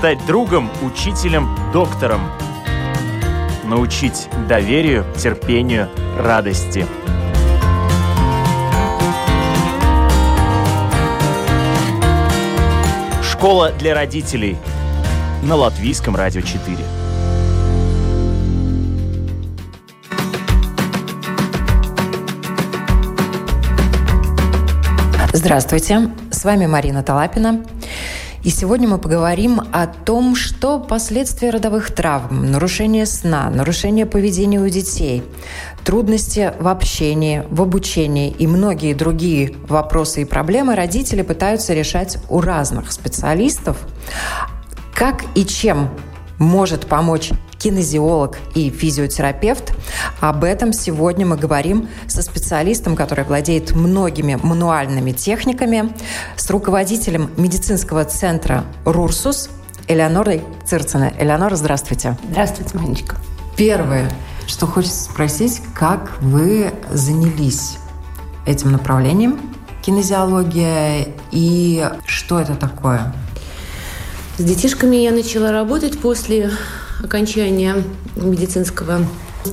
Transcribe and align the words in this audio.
стать 0.00 0.24
другом, 0.24 0.70
учителем, 0.82 1.46
доктором. 1.74 2.22
Научить 3.64 4.30
доверию, 4.48 5.04
терпению, 5.14 5.90
радости. 6.18 6.86
Школа 13.22 13.72
для 13.72 13.94
родителей 13.94 14.56
на 15.42 15.56
Латвийском 15.56 16.16
радио 16.16 16.40
4. 16.40 16.78
Здравствуйте, 25.34 26.08
с 26.30 26.42
вами 26.42 26.64
Марина 26.64 27.02
Талапина. 27.02 27.62
И 28.42 28.48
сегодня 28.48 28.88
мы 28.88 28.96
поговорим 28.96 29.60
о 29.70 29.86
том, 29.86 30.34
что 30.34 30.80
последствия 30.80 31.50
родовых 31.50 31.94
травм, 31.94 32.50
нарушение 32.50 33.04
сна, 33.04 33.50
нарушение 33.50 34.06
поведения 34.06 34.58
у 34.58 34.68
детей, 34.68 35.22
трудности 35.84 36.54
в 36.58 36.66
общении, 36.68 37.44
в 37.50 37.60
обучении 37.60 38.30
и 38.30 38.46
многие 38.46 38.94
другие 38.94 39.54
вопросы 39.68 40.22
и 40.22 40.24
проблемы 40.24 40.74
родители 40.74 41.20
пытаются 41.20 41.74
решать 41.74 42.16
у 42.30 42.40
разных 42.40 42.92
специалистов. 42.92 43.76
Как 44.94 45.24
и 45.34 45.44
чем 45.44 45.90
может 46.38 46.86
помочь 46.86 47.32
кинезиолог 47.60 48.38
и 48.54 48.70
физиотерапевт. 48.70 49.72
Об 50.20 50.42
этом 50.42 50.72
сегодня 50.72 51.26
мы 51.26 51.36
говорим 51.36 51.88
со 52.08 52.22
специалистом, 52.22 52.96
который 52.96 53.24
владеет 53.24 53.72
многими 53.72 54.38
мануальными 54.42 55.12
техниками, 55.12 55.92
с 56.36 56.50
руководителем 56.50 57.30
медицинского 57.36 58.04
центра 58.04 58.64
«Рурсус» 58.84 59.50
Элеонорой 59.86 60.42
Цирцина. 60.66 61.12
Элеонора, 61.18 61.54
здравствуйте. 61.56 62.16
Здравствуйте, 62.30 62.78
Манечка. 62.78 63.16
Первое, 63.56 64.10
что 64.46 64.66
хочется 64.66 65.04
спросить, 65.04 65.60
как 65.74 66.20
вы 66.20 66.72
занялись 66.90 67.76
этим 68.46 68.72
направлением 68.72 69.38
кинезиология 69.82 71.08
и 71.30 71.88
что 72.06 72.40
это 72.40 72.54
такое? 72.54 73.12
С 74.38 74.42
детишками 74.42 74.96
я 74.96 75.10
начала 75.10 75.52
работать 75.52 75.98
после 76.00 76.50
окончания 77.02 77.82
медицинского. 78.16 79.06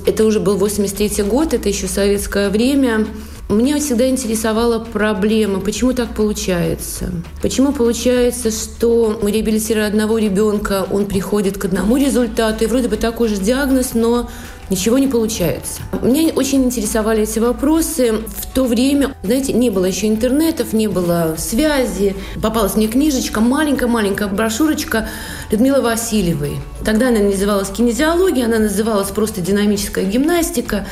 Это 0.06 0.26
уже 0.26 0.40
был 0.40 0.58
83 0.58 1.24
год, 1.24 1.54
это 1.54 1.70
еще 1.70 1.88
советское 1.88 2.50
время. 2.50 3.08
Меня 3.50 3.78
всегда 3.78 4.10
интересовала 4.10 4.80
проблема, 4.80 5.62
почему 5.62 5.94
так 5.94 6.14
получается. 6.14 7.12
Почему 7.42 7.72
получается, 7.72 8.52
что 8.52 9.18
мы 9.24 9.32
реабилитируя 9.32 9.88
одного 9.88 10.18
ребенка, 10.18 10.86
он 10.92 11.06
приходит 11.06 11.58
к 11.58 11.64
одному 11.64 11.96
результату, 11.96 12.66
и 12.66 12.68
вроде 12.68 12.90
бы 12.90 12.98
такой 12.98 13.30
же 13.30 13.38
диагноз, 13.38 13.94
но 13.94 14.30
ничего 14.70 14.98
не 14.98 15.08
получается. 15.08 15.80
Меня 16.02 16.34
очень 16.34 16.66
интересовали 16.66 17.24
эти 17.24 17.40
вопросы. 17.40 18.16
В 18.28 18.54
то 18.54 18.66
время, 18.66 19.16
знаете, 19.24 19.54
не 19.54 19.70
было 19.70 19.86
еще 19.86 20.08
интернетов, 20.08 20.74
не 20.74 20.88
было 20.88 21.36
связи. 21.38 22.18
Попалась 22.42 22.76
мне 22.76 22.90
книжечка, 22.90 23.40
маленькая-маленькая 23.40 24.28
брошюрочка 24.28 25.08
Людмилы 25.52 25.82
Васильевой. 25.82 26.58
Тогда 26.84 27.08
она 27.08 27.20
называлась 27.20 27.70
кинезиология, 27.70 28.44
она 28.44 28.60
называлась 28.60 29.08
просто 29.08 29.40
динамическая 29.40 30.04
гимнастика. 30.04 30.86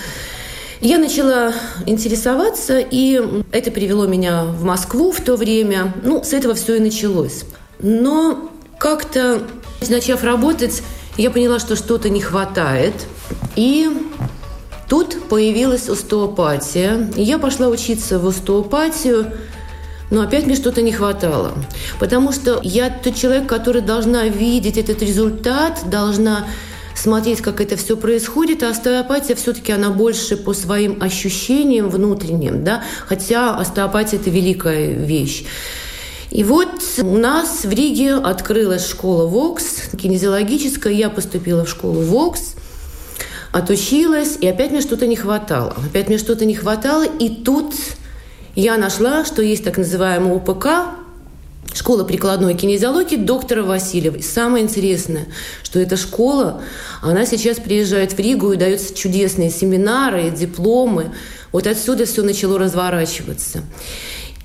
Я 0.86 1.00
начала 1.00 1.52
интересоваться, 1.88 2.78
и 2.78 3.19
это 3.52 3.72
привело 3.72 4.05
меня 4.05 4.44
в 4.44 4.64
Москву 4.64 5.11
в 5.11 5.19
то 5.19 5.36
время. 5.36 5.91
Ну, 6.03 6.23
с 6.23 6.31
этого 6.31 6.53
все 6.53 6.75
и 6.75 6.80
началось. 6.80 7.46
Но 7.79 8.51
как-то, 8.78 9.41
начав 9.90 10.23
работать, 10.23 10.84
я 11.18 11.31
поняла, 11.31 11.57
что 11.57 11.75
что-то 11.75 12.09
не 12.09 12.22
хватает. 12.22 12.94
И 13.56 13.90
тут 14.88 15.28
появилась 15.28 15.90
остеопатия. 15.90 17.09
Я 17.16 17.40
пошла 17.40 17.69
учиться 17.69 18.19
в 18.19 18.28
остеопатию, 18.28 19.31
но 20.12 20.22
опять 20.22 20.46
мне 20.46 20.56
что-то 20.56 20.84
не 20.84 20.91
хватало. 20.91 21.53
Потому 22.00 22.31
что 22.31 22.59
я 22.62 22.91
тот 22.91 23.16
человек, 23.16 23.47
который 23.47 23.81
должна 23.81 24.28
видеть 24.28 24.78
этот 24.78 25.02
результат, 25.02 25.90
должна 25.90 26.46
смотреть, 26.95 27.41
как 27.41 27.61
это 27.61 27.75
все 27.75 27.97
происходит, 27.97 28.63
а 28.63 28.69
остеопатия 28.69 29.35
все-таки 29.35 29.72
она 29.72 29.89
больше 29.89 30.38
по 30.38 30.53
своим 30.53 31.01
ощущениям 31.01 31.89
внутренним, 31.89 32.63
да, 32.63 32.83
хотя 33.06 33.56
остеопатия– 33.56 34.19
это 34.19 34.29
великая 34.29 34.94
вещь. 34.94 35.45
И 36.31 36.44
вот 36.44 36.81
у 37.01 37.17
нас 37.17 37.63
в 37.63 37.69
Риге 37.69 38.16
открылась 38.16 38.88
школа 38.88 39.25
ВОКС, 39.25 39.89
кинезиологическая. 39.97 40.91
Я 40.91 41.09
поступила 41.09 41.63
в 41.63 41.69
школу 41.69 42.01
ВОКС, 42.01 42.55
отучилась, 43.53 44.38
и 44.41 44.47
опять 44.47 44.72
мне 44.72 44.81
что-то 44.81 45.07
не 45.07 45.16
хватало. 45.16 45.75
Опять 45.89 46.09
мне 46.09 46.17
что-то 46.17 46.44
не 46.44 46.55
хватало, 46.55 47.03
и 47.03 47.29
тут 47.29 47.73
я 48.53 48.78
нашла, 48.78 49.23
что 49.23 49.41
есть 49.41 49.63
так 49.63 49.78
называемый 49.78 50.35
УПК, 50.35 50.67
школа 51.75 52.03
прикладной 52.03 52.56
кинезиологии 52.56 53.18
доктора 53.18 53.63
Васильевой. 53.63 54.24
Самое 54.24 54.63
интересное, 54.63 55.28
что 55.63 55.80
эта 55.80 55.97
школа, 55.97 56.62
она 57.02 57.25
сейчас 57.25 57.58
приезжает 57.58 58.13
в 58.13 58.19
Ригу 58.19 58.53
и 58.53 58.58
дается 58.58 58.96
чудесные 58.96 59.50
семинары, 59.50 60.30
дипломы. 60.30 61.12
Вот 61.52 61.68
отсюда 61.68 62.06
все 62.06 62.24
начало 62.24 62.58
разворачиваться. 62.59 63.62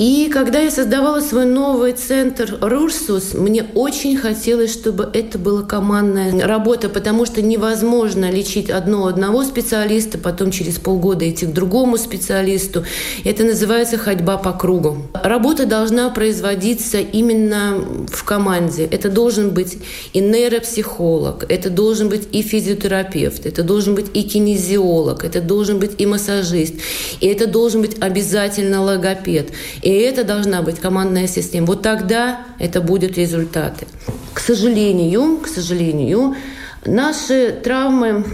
И 0.00 0.30
когда 0.32 0.60
я 0.60 0.70
создавала 0.70 1.20
свой 1.20 1.44
новый 1.44 1.92
центр 1.92 2.56
«Рурсус», 2.62 3.34
мне 3.34 3.66
очень 3.74 4.16
хотелось, 4.16 4.72
чтобы 4.72 5.10
это 5.12 5.38
была 5.38 5.60
командная 5.60 6.40
работа, 6.46 6.88
потому 6.88 7.26
что 7.26 7.42
невозможно 7.42 8.30
лечить 8.30 8.70
одно 8.70 9.08
одного 9.08 9.44
специалиста, 9.44 10.16
потом 10.16 10.52
через 10.52 10.78
полгода 10.78 11.28
идти 11.28 11.44
к 11.44 11.52
другому 11.52 11.98
специалисту. 11.98 12.82
Это 13.24 13.44
называется 13.44 13.98
ходьба 13.98 14.38
по 14.38 14.52
кругу. 14.52 15.02
Работа 15.12 15.66
должна 15.66 16.08
производиться 16.08 16.96
именно 16.96 17.84
в 18.10 18.24
команде. 18.24 18.84
Это 18.84 19.10
должен 19.10 19.50
быть 19.50 19.76
и 20.14 20.20
нейропсихолог, 20.20 21.44
это 21.46 21.68
должен 21.68 22.08
быть 22.08 22.26
и 22.32 22.40
физиотерапевт, 22.40 23.44
это 23.44 23.62
должен 23.62 23.94
быть 23.94 24.06
и 24.14 24.22
кинезиолог, 24.22 25.24
это 25.24 25.42
должен 25.42 25.78
быть 25.78 26.00
и 26.00 26.06
массажист, 26.06 26.76
и 27.20 27.26
это 27.26 27.46
должен 27.46 27.82
быть 27.82 27.98
обязательно 28.00 28.82
логопед. 28.82 29.50
И 29.82 29.89
и 29.90 30.02
это 30.02 30.24
должна 30.24 30.62
быть 30.62 30.78
командная 30.78 31.26
система. 31.26 31.66
Вот 31.66 31.82
тогда 31.82 32.40
это 32.58 32.80
будут 32.80 33.18
результаты. 33.18 33.86
К 34.32 34.40
сожалению, 34.40 35.38
к 35.38 35.48
сожалению, 35.48 36.36
наши 36.84 37.52
травмы, 37.62 38.24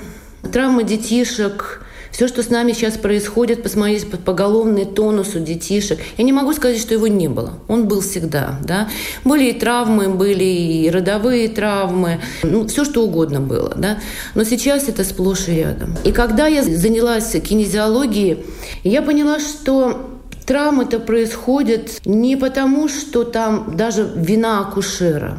травмы 0.52 0.84
детишек, 0.84 1.82
все, 2.16 2.28
что 2.28 2.42
с 2.42 2.48
нами 2.48 2.72
сейчас 2.72 2.96
происходит, 2.96 3.62
посмотреть 3.62 4.10
под 4.10 4.20
поголовный 4.20 4.86
тонус 4.86 5.34
у 5.34 5.38
детишек, 5.38 5.98
я 6.16 6.24
не 6.24 6.32
могу 6.32 6.54
сказать, 6.54 6.80
что 6.80 6.94
его 6.94 7.08
не 7.08 7.28
было. 7.28 7.58
Он 7.68 7.88
был 7.88 8.00
всегда. 8.00 8.58
Да? 8.62 8.88
Были 9.22 9.50
и 9.50 9.52
травмы, 9.52 10.08
были 10.08 10.44
и 10.44 10.88
родовые 10.88 11.48
травмы, 11.48 12.20
ну, 12.42 12.66
все, 12.68 12.86
что 12.86 13.04
угодно 13.04 13.40
было. 13.40 13.74
Да? 13.76 13.98
Но 14.34 14.44
сейчас 14.44 14.88
это 14.88 15.04
сплошь 15.04 15.48
и 15.48 15.56
рядом. 15.56 15.94
И 16.04 16.12
когда 16.12 16.46
я 16.46 16.62
занялась 16.62 17.32
кинезиологией, 17.32 18.46
я 18.82 19.02
поняла, 19.02 19.38
что 19.38 20.15
Травмы-то 20.46 21.00
происходят 21.00 22.00
не 22.04 22.36
потому, 22.36 22.88
что 22.88 23.24
там 23.24 23.76
даже 23.76 24.08
вина 24.14 24.60
акушера, 24.60 25.38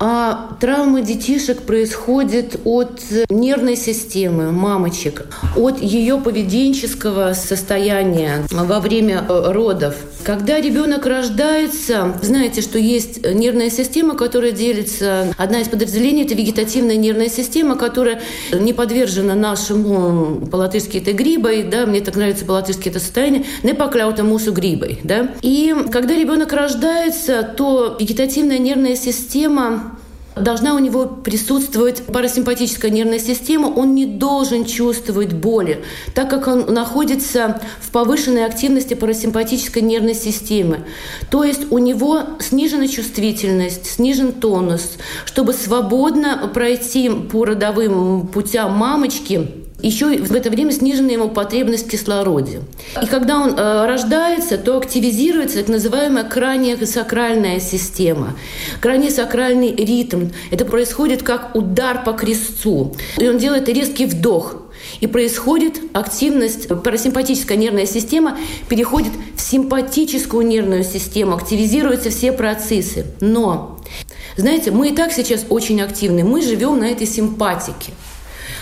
а 0.00 0.56
травмы 0.60 1.02
детишек 1.02 1.62
происходят 1.62 2.60
от 2.64 3.02
нервной 3.30 3.76
системы 3.76 4.52
мамочек, 4.52 5.26
от 5.56 5.80
ее 5.80 6.18
поведенческого 6.18 7.32
состояния 7.32 8.44
во 8.50 8.80
время 8.80 9.24
э, 9.28 9.52
родов. 9.52 9.96
Когда 10.24 10.60
ребенок 10.60 11.06
рождается, 11.06 12.18
знаете, 12.22 12.60
что 12.60 12.78
есть 12.78 13.24
нервная 13.24 13.70
система, 13.70 14.14
которая 14.14 14.52
делится. 14.52 15.34
Одна 15.38 15.60
из 15.60 15.68
подразделений– 15.68 16.24
это 16.24 16.34
вегетативная 16.34 16.96
нервная 16.96 17.28
система, 17.28 17.76
которая 17.76 18.20
не 18.52 18.72
подвержена 18.72 19.34
нашему, 19.34 20.46
по-латышски 20.46 20.98
это 20.98 21.12
грибой, 21.12 21.62
да, 21.62 21.86
мне 21.86 22.00
так 22.00 22.16
нравится 22.16 22.44
по-латышски 22.44 22.88
это 22.88 23.00
состояние, 23.00 23.44
не 23.62 23.74
покляута 23.74 24.22
мусу 24.22 24.52
грибой, 24.52 24.98
да. 25.02 25.30
И 25.42 25.74
когда 25.90 26.14
ребенок 26.14 26.52
рождается, 26.52 27.42
то 27.42 27.96
вегетативная 27.98 28.58
нервная 28.58 28.96
система 28.96 29.87
должна 30.38 30.74
у 30.74 30.78
него 30.78 31.06
присутствовать 31.06 32.02
парасимпатическая 32.06 32.90
нервная 32.90 33.18
система, 33.18 33.66
он 33.66 33.94
не 33.94 34.06
должен 34.06 34.64
чувствовать 34.64 35.32
боли, 35.32 35.84
так 36.14 36.30
как 36.30 36.46
он 36.46 36.72
находится 36.72 37.60
в 37.80 37.90
повышенной 37.90 38.44
активности 38.44 38.94
парасимпатической 38.94 39.82
нервной 39.82 40.14
системы. 40.14 40.80
То 41.30 41.44
есть 41.44 41.70
у 41.70 41.78
него 41.78 42.20
снижена 42.40 42.88
чувствительность, 42.88 43.86
снижен 43.86 44.32
тонус. 44.32 44.98
Чтобы 45.24 45.52
свободно 45.52 46.50
пройти 46.52 47.08
по 47.10 47.44
родовым 47.44 48.26
путям 48.28 48.72
мамочки, 48.72 49.67
Еще 49.80 50.18
в 50.18 50.34
это 50.34 50.50
время 50.50 50.72
снижена 50.72 51.12
ему 51.12 51.28
потребность 51.28 51.86
в 51.86 51.90
кислороде. 51.90 52.62
И 53.00 53.06
когда 53.06 53.38
он 53.38 53.54
э, 53.56 53.86
рождается, 53.86 54.58
то 54.58 54.76
активизируется 54.76 55.58
так 55.58 55.68
называемая 55.68 56.24
краниосакральная 56.24 57.60
система. 57.60 58.36
Краниосакральный 58.80 59.74
ритм. 59.76 60.30
Это 60.50 60.64
происходит 60.64 61.22
как 61.22 61.54
удар 61.54 62.02
по 62.02 62.12
крестцу. 62.12 62.96
И 63.18 63.28
он 63.28 63.38
делает 63.38 63.68
резкий 63.68 64.06
вдох. 64.06 64.56
И 65.00 65.06
происходит 65.06 65.80
активность, 65.92 66.68
парасимпатическая 66.68 67.56
нервная 67.56 67.86
система 67.86 68.36
переходит 68.68 69.12
в 69.36 69.40
симпатическую 69.40 70.44
нервную 70.46 70.82
систему, 70.82 71.34
активизируются 71.34 72.10
все 72.10 72.32
процессы. 72.32 73.06
Но, 73.20 73.80
знаете, 74.36 74.70
мы 74.70 74.88
и 74.88 74.94
так 74.94 75.12
сейчас 75.12 75.46
очень 75.48 75.80
активны, 75.80 76.24
мы 76.24 76.42
живем 76.42 76.78
на 76.80 76.88
этой 76.88 77.06
симпатике. 77.06 77.92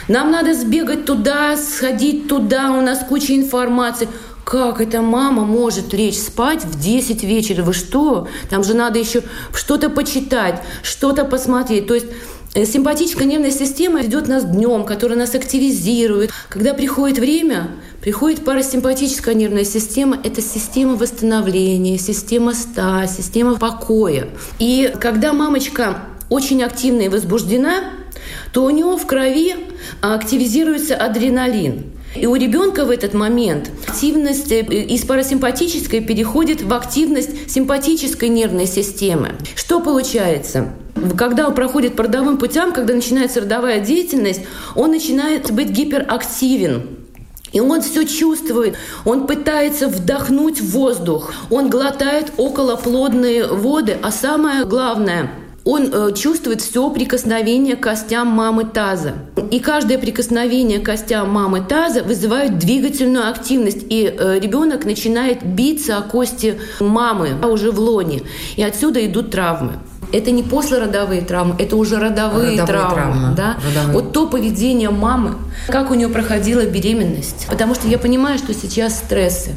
Нам 0.09 0.31
надо 0.31 0.55
сбегать 0.55 1.05
туда, 1.05 1.57
сходить 1.57 2.29
туда, 2.29 2.71
у 2.71 2.81
нас 2.81 3.01
куча 3.09 3.35
информации. 3.37 4.09
Как 4.45 4.81
эта 4.81 5.03
мама 5.03 5.45
может 5.45 5.93
лечь 5.93 6.19
спать 6.19 6.65
в 6.65 6.79
10 6.81 7.25
вечера? 7.25 7.65
Вы 7.65 7.73
что? 7.73 8.29
Там 8.49 8.63
же 8.63 8.75
надо 8.75 9.01
еще 9.01 9.23
что-то 9.53 9.91
почитать, 9.91 10.63
что-то 10.85 11.25
посмотреть. 11.25 11.89
То 11.89 11.95
есть 11.95 12.07
э, 12.55 12.65
Симпатическая 12.65 13.27
нервная 13.27 13.51
система 13.51 14.01
ведет 14.01 14.29
нас 14.29 14.45
днем, 14.45 14.85
которая 14.85 15.19
нас 15.19 15.35
активизирует. 15.35 16.31
Когда 16.49 16.75
приходит 16.75 17.19
время, 17.19 17.73
приходит 18.01 18.45
парасимпатическая 18.45 19.35
нервная 19.35 19.65
система. 19.65 20.17
Это 20.23 20.41
система 20.41 20.95
восстановления, 20.95 21.99
система 21.99 22.55
ста, 22.55 23.09
система 23.09 23.57
покоя. 23.57 24.29
И 24.61 24.95
когда 25.01 25.33
мамочка 25.33 26.03
очень 26.29 26.63
активна 26.63 27.03
и 27.03 27.09
возбуждена, 27.09 27.96
то 28.53 28.65
у 28.65 28.71
него 28.71 28.97
в 28.97 29.07
крови 29.07 29.55
активизируется 30.01 30.97
адреналин. 30.97 31.97
И 32.15 32.27
у 32.27 32.35
ребенка 32.35 32.85
в 32.85 32.91
этот 32.91 33.13
момент 33.13 33.71
активность 33.87 34.51
э, 34.51 34.61
из 34.61 35.05
парасимпатической 35.05 36.01
переходит 36.01 36.63
в 36.63 36.73
активность 36.73 37.51
симпатической 37.51 38.29
нервной 38.29 38.67
системы. 38.67 39.33
Что 39.55 39.81
получается? 39.81 40.73
Когда 41.17 41.47
он 41.47 41.55
проходит 41.55 41.95
по 41.95 42.05
родовым 42.05 42.39
путям, 42.39 42.73
когда 42.73 42.95
начинается 42.95 43.41
родовая 43.41 43.81
деятельность, 43.81 44.41
он 44.75 44.93
начинает 44.93 45.51
быть 45.51 45.69
гиперактивен. 45.69 46.89
И 47.53 47.61
он 47.61 47.81
все 47.81 48.05
чувствует, 48.05 48.77
он 49.05 49.27
пытается 49.27 49.89
вдохнуть 49.89 50.61
воздух, 50.61 51.33
он 51.49 51.71
глотает 51.71 52.33
околоплодные 52.37 53.47
воды, 53.47 53.97
а 54.03 54.11
самое 54.11 54.65
главное– 54.65 55.31
он 55.67 55.91
э, 55.93 56.13
чувствует 56.15 56.63
все 56.63 56.89
прикосновение 56.91 57.75
к 57.75 57.81
костям 57.81 58.29
мамы 58.29 58.65
таза. 58.65 59.15
И 59.51 59.59
каждое 59.59 59.99
прикосновение 59.99 60.79
к 60.79 60.85
костям 60.85 61.29
мамы 61.31 61.61
таза 61.61 62.05
вызывает 62.05 62.59
двигательную 62.59 63.29
активность. 63.29 63.85
И 63.91 64.05
э, 64.07 64.39
ребенок 64.39 64.85
начинает 64.85 65.45
биться 65.45 65.99
о 65.99 66.03
кости 66.03 66.61
мамы 66.79 67.31
а 67.43 67.49
уже 67.49 67.73
в 67.73 67.81
лоне. 67.81 68.23
И 68.55 68.63
отсюда 68.63 69.05
идут 69.05 69.33
травмы. 69.33 69.73
Это 70.13 70.31
не 70.31 70.45
послеродовые 70.45 71.23
травмы, 71.23 71.57
это 71.59 71.75
уже 71.75 71.97
родовые, 71.97 72.61
родовые 72.61 72.65
травмы. 72.65 72.95
травмы 72.95 73.37
да? 73.37 73.57
родовые. 73.69 73.93
Вот 73.93 74.13
то 74.13 74.29
поведение 74.29 74.91
мамы, 74.91 75.35
как 75.67 75.91
у 75.91 75.95
нее 75.95 76.09
проходила 76.09 76.65
беременность. 76.65 77.49
Потому 77.51 77.75
что 77.75 77.89
я 77.89 77.99
понимаю, 77.99 78.39
что 78.39 78.55
сейчас 78.55 78.99
стрессы. 78.99 79.51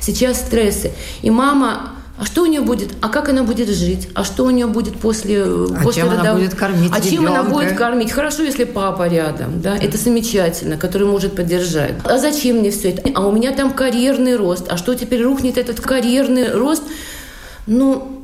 Сейчас 0.00 0.38
стрессы. 0.38 0.90
И 1.20 1.30
мама 1.30 1.99
а 2.20 2.26
что 2.26 2.42
у 2.42 2.46
нее 2.46 2.60
будет? 2.60 2.90
А 3.00 3.08
как 3.08 3.30
она 3.30 3.44
будет 3.44 3.70
жить? 3.70 4.08
А 4.14 4.24
что 4.24 4.44
у 4.44 4.50
нее 4.50 4.66
будет 4.66 4.98
после, 4.98 5.42
а 5.42 5.80
после 5.82 6.02
чем 6.02 6.10
родов... 6.10 6.24
она 6.24 6.34
будет 6.34 6.54
кормить 6.54 6.92
А 6.94 7.00
чем 7.00 7.26
она 7.26 7.44
будет 7.44 7.74
кормить? 7.78 8.12
Хорошо, 8.12 8.42
если 8.42 8.64
папа 8.64 9.08
рядом, 9.08 9.62
да? 9.62 9.74
Это 9.78 9.96
замечательно, 9.96 10.76
который 10.76 11.06
может 11.06 11.34
поддержать. 11.34 11.94
А 12.04 12.18
зачем 12.18 12.58
мне 12.58 12.72
все 12.72 12.90
это? 12.90 13.10
А 13.14 13.26
у 13.26 13.32
меня 13.32 13.52
там 13.52 13.72
карьерный 13.72 14.36
рост. 14.36 14.66
А 14.70 14.76
что 14.76 14.94
теперь 14.94 15.22
рухнет 15.22 15.56
этот 15.56 15.80
карьерный 15.80 16.52
рост? 16.52 16.82
Ну, 17.66 18.20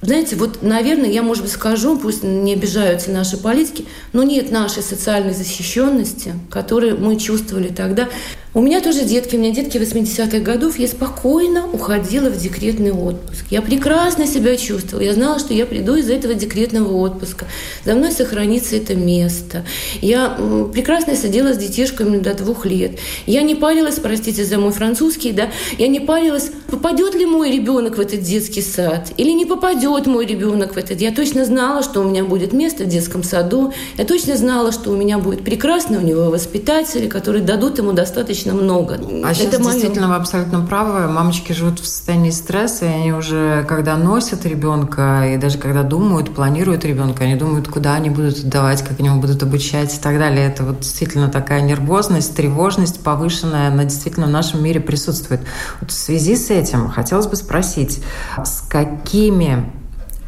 знаете, 0.00 0.36
вот, 0.36 0.62
наверное, 0.62 1.10
я, 1.10 1.22
может 1.22 1.42
быть, 1.42 1.52
скажу, 1.52 1.98
пусть 1.98 2.22
не 2.22 2.52
обижаются 2.52 3.10
наши 3.10 3.36
политики, 3.36 3.84
но 4.12 4.22
нет 4.22 4.52
нашей 4.52 4.84
социальной 4.84 5.34
защищенности, 5.34 6.34
которую 6.50 7.00
мы 7.00 7.16
чувствовали 7.16 7.68
тогда. 7.68 8.08
У 8.56 8.60
меня 8.60 8.80
тоже 8.80 9.02
детки, 9.02 9.34
у 9.34 9.40
меня 9.40 9.52
детки 9.52 9.78
80-х 9.78 10.38
годов, 10.38 10.78
я 10.78 10.86
спокойно 10.86 11.66
уходила 11.72 12.30
в 12.30 12.40
декретный 12.40 12.92
отпуск. 12.92 13.46
Я 13.50 13.60
прекрасно 13.62 14.28
себя 14.28 14.56
чувствовала. 14.56 15.04
Я 15.04 15.12
знала, 15.12 15.40
что 15.40 15.52
я 15.52 15.66
приду 15.66 15.96
из 15.96 16.08
этого 16.08 16.34
декретного 16.34 16.92
отпуска. 16.92 17.46
За 17.84 17.96
мной 17.96 18.12
сохранится 18.12 18.76
это 18.76 18.94
место. 18.94 19.64
Я 20.00 20.38
прекрасно 20.72 21.16
сидела 21.16 21.52
с 21.52 21.56
детишками 21.56 22.18
до 22.18 22.32
двух 22.34 22.64
лет. 22.64 22.92
Я 23.26 23.42
не 23.42 23.56
парилась, 23.56 23.96
простите 23.96 24.44
за 24.44 24.56
мой 24.58 24.70
французский, 24.70 25.32
да, 25.32 25.50
я 25.76 25.88
не 25.88 25.98
парилась, 25.98 26.52
попадет 26.70 27.16
ли 27.16 27.26
мой 27.26 27.50
ребенок 27.50 27.96
в 27.96 28.00
этот 28.00 28.20
детский 28.20 28.62
сад 28.62 29.10
или 29.16 29.30
не 29.30 29.46
попадет 29.46 30.06
мой 30.06 30.26
ребенок 30.26 30.74
в 30.74 30.78
этот. 30.78 31.00
Я 31.00 31.10
точно 31.10 31.44
знала, 31.44 31.82
что 31.82 32.02
у 32.02 32.04
меня 32.04 32.22
будет 32.22 32.52
место 32.52 32.84
в 32.84 32.86
детском 32.86 33.24
саду. 33.24 33.72
Я 33.98 34.04
точно 34.04 34.36
знала, 34.36 34.70
что 34.70 34.90
у 34.92 34.96
меня 34.96 35.18
будет 35.18 35.42
прекрасный 35.42 35.98
у 35.98 36.02
него 36.02 36.30
воспитатели, 36.30 37.08
которые 37.08 37.42
дадут 37.42 37.78
ему 37.78 37.92
достаточно 37.92 38.43
достаточно 38.44 38.54
много. 38.54 38.94
А 39.24 39.30
Это 39.30 39.34
сейчас 39.34 39.60
мое... 39.60 39.72
действительно 39.72 40.08
вы 40.08 40.14
абсолютно 40.16 40.60
правы. 40.60 41.08
Мамочки 41.10 41.52
живут 41.52 41.80
в 41.80 41.86
состоянии 41.86 42.30
стресса, 42.30 42.86
и 42.86 42.88
они 42.88 43.12
уже, 43.12 43.64
когда 43.68 43.96
носят 43.96 44.44
ребенка, 44.46 45.34
и 45.34 45.36
даже 45.36 45.58
когда 45.58 45.82
думают, 45.82 46.34
планируют 46.34 46.84
ребенка, 46.84 47.24
они 47.24 47.36
думают, 47.36 47.68
куда 47.68 47.94
они 47.94 48.10
будут 48.10 48.38
отдавать, 48.38 48.82
как 48.82 49.00
они 49.00 49.08
его 49.08 49.18
будут 49.20 49.42
обучать 49.42 49.94
и 49.94 50.00
так 50.00 50.18
далее. 50.18 50.46
Это 50.46 50.64
вот 50.64 50.80
действительно 50.80 51.28
такая 51.28 51.62
нервозность, 51.62 52.34
тревожность 52.34 53.02
повышенная, 53.02 53.68
она 53.68 53.84
действительно 53.84 54.26
в 54.26 54.30
нашем 54.30 54.62
мире 54.62 54.80
присутствует. 54.80 55.40
Вот 55.80 55.90
в 55.90 55.94
связи 55.94 56.36
с 56.36 56.50
этим 56.50 56.88
хотелось 56.88 57.26
бы 57.26 57.36
спросить, 57.36 58.02
с 58.42 58.60
какими 58.60 59.70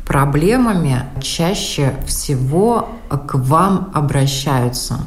проблемами 0.07 1.03
чаще 1.21 1.95
всего 2.07 2.89
к 3.09 3.35
вам 3.35 3.91
обращаются? 3.93 4.99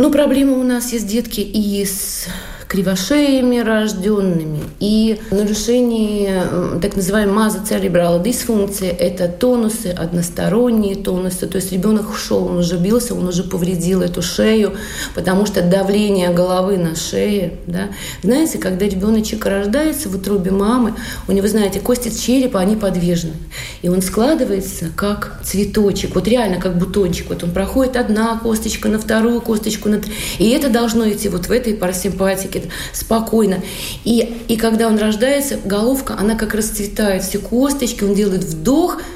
Ну, 0.00 0.12
проблемы 0.12 0.56
у 0.56 0.62
нас 0.62 0.92
есть 0.92 1.08
детки 1.08 1.40
и 1.40 1.84
с 1.84 2.28
кривошеями 2.68 3.58
рожденными 3.58 4.60
и 4.78 5.18
нарушение 5.30 6.44
так 6.82 6.96
называемой 6.96 7.34
мазоцеребрала 7.34 8.22
дисфункции. 8.22 8.88
Это 8.88 9.26
тонусы, 9.28 9.86
односторонние 9.86 10.94
тонусы. 10.94 11.46
То 11.46 11.56
есть 11.56 11.72
ребенок 11.72 12.10
ушел, 12.10 12.46
он 12.46 12.58
уже 12.58 12.76
бился, 12.76 13.14
он 13.14 13.26
уже 13.26 13.42
повредил 13.42 14.02
эту 14.02 14.20
шею, 14.20 14.74
потому 15.14 15.46
что 15.46 15.62
давление 15.62 16.30
головы 16.30 16.76
на 16.76 16.94
шее. 16.94 17.54
Да? 17.66 17.88
Знаете, 18.22 18.58
когда 18.58 18.84
ребеночек 18.84 19.46
рождается 19.46 20.10
в 20.10 20.14
утробе 20.14 20.50
мамы, 20.50 20.94
у 21.26 21.32
него, 21.32 21.48
знаете, 21.48 21.80
кости 21.80 22.10
черепа, 22.10 22.60
они 22.60 22.76
подвижны. 22.76 23.32
И 23.80 23.88
он 23.88 24.02
складывается 24.02 24.90
как 24.94 25.40
цветочек, 25.42 26.14
вот 26.14 26.28
реально 26.28 26.60
как 26.60 26.76
бутончик. 26.78 27.30
Вот 27.30 27.42
он 27.42 27.52
проходит 27.52 27.96
одна 27.96 28.38
косточка 28.38 28.88
на 28.88 28.98
вторую 28.98 29.40
косточку, 29.40 29.88
на... 29.88 30.02
и 30.38 30.50
это 30.50 30.68
должно 30.68 31.08
идти 31.08 31.30
вот 31.30 31.46
в 31.46 31.50
этой 31.50 31.72
парасимпатике 31.72 32.57
плачет 32.58 32.70
спокойно. 32.92 33.62
И, 34.04 34.44
и 34.48 34.56
когда 34.56 34.88
он 34.88 34.98
рождается, 34.98 35.58
головка, 35.64 36.16
она 36.18 36.34
как 36.34 36.54
расцветает, 36.54 37.22
все 37.22 37.38
косточки, 37.38 38.04
он 38.04 38.14
делает 38.14 38.44
вдох– 38.44 39.00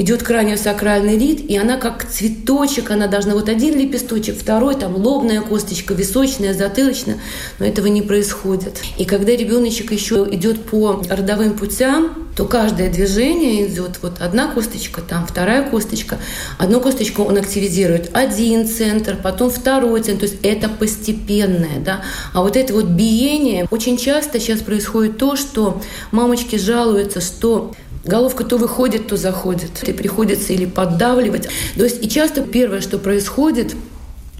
идет 0.00 0.22
краниосакральный 0.22 1.18
рит, 1.18 1.44
и 1.48 1.56
она 1.58 1.76
как 1.76 2.08
цветочек, 2.08 2.90
она 2.90 3.06
должна 3.06 3.34
вот 3.34 3.50
один 3.50 3.78
лепесточек, 3.78 4.38
второй, 4.38 4.74
там 4.74 4.96
лобная 4.96 5.42
косточка, 5.42 5.92
височная, 5.92 6.54
затылочная, 6.54 7.18
но 7.58 7.66
этого 7.66 7.86
не 7.86 8.00
происходит. 8.00 8.80
И 8.96 9.04
когда 9.04 9.32
ребеночек 9.32 9.92
еще 9.92 10.26
идет 10.30 10.64
по 10.64 11.02
родовым 11.08 11.52
путям, 11.52 12.28
то 12.34 12.46
каждое 12.46 12.90
движение 12.90 13.66
идет 13.66 13.98
вот 14.00 14.20
одна 14.20 14.48
косточка, 14.48 15.02
там 15.02 15.26
вторая 15.26 15.68
косточка, 15.68 16.18
одну 16.58 16.80
косточку 16.80 17.22
он 17.22 17.36
активизирует 17.36 18.08
один 18.14 18.66
центр, 18.66 19.18
потом 19.22 19.50
второй 19.50 20.02
центр, 20.02 20.20
то 20.20 20.32
есть 20.32 20.38
это 20.42 20.70
постепенное, 20.70 21.78
да. 21.84 22.02
А 22.32 22.40
вот 22.40 22.56
это 22.56 22.72
вот 22.72 22.86
биение, 22.86 23.66
очень 23.70 23.98
часто 23.98 24.40
сейчас 24.40 24.60
происходит 24.60 25.18
то, 25.18 25.36
что 25.36 25.82
мамочки 26.10 26.56
жалуются, 26.56 27.20
что 27.20 27.72
Головка 28.04 28.44
то 28.44 28.56
выходит, 28.56 29.08
то 29.08 29.16
заходит. 29.16 29.82
И 29.86 29.92
приходится 29.92 30.52
или 30.52 30.66
поддавливать. 30.66 31.48
То 31.76 31.84
есть 31.84 32.04
и 32.04 32.08
часто 32.08 32.42
первое, 32.42 32.80
что 32.80 32.98
происходит, 32.98 33.74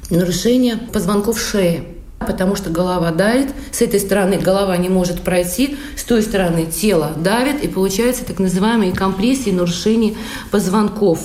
нарушение 0.08 0.78
позвонков 0.92 1.40
шеи. 1.40 1.84
Потому 2.18 2.54
что 2.54 2.68
голова 2.68 3.12
давит, 3.12 3.48
с 3.72 3.80
этой 3.80 3.98
стороны 3.98 4.36
голова 4.38 4.76
не 4.76 4.90
может 4.90 5.22
пройти, 5.22 5.78
с 5.96 6.04
той 6.04 6.22
стороны 6.22 6.66
тело 6.66 7.12
давит, 7.16 7.64
и 7.64 7.68
получается 7.68 8.26
так 8.26 8.38
называемые 8.38 8.92
компрессии, 8.92 9.50
нарушение 9.50 10.14
позвонков. 10.50 11.20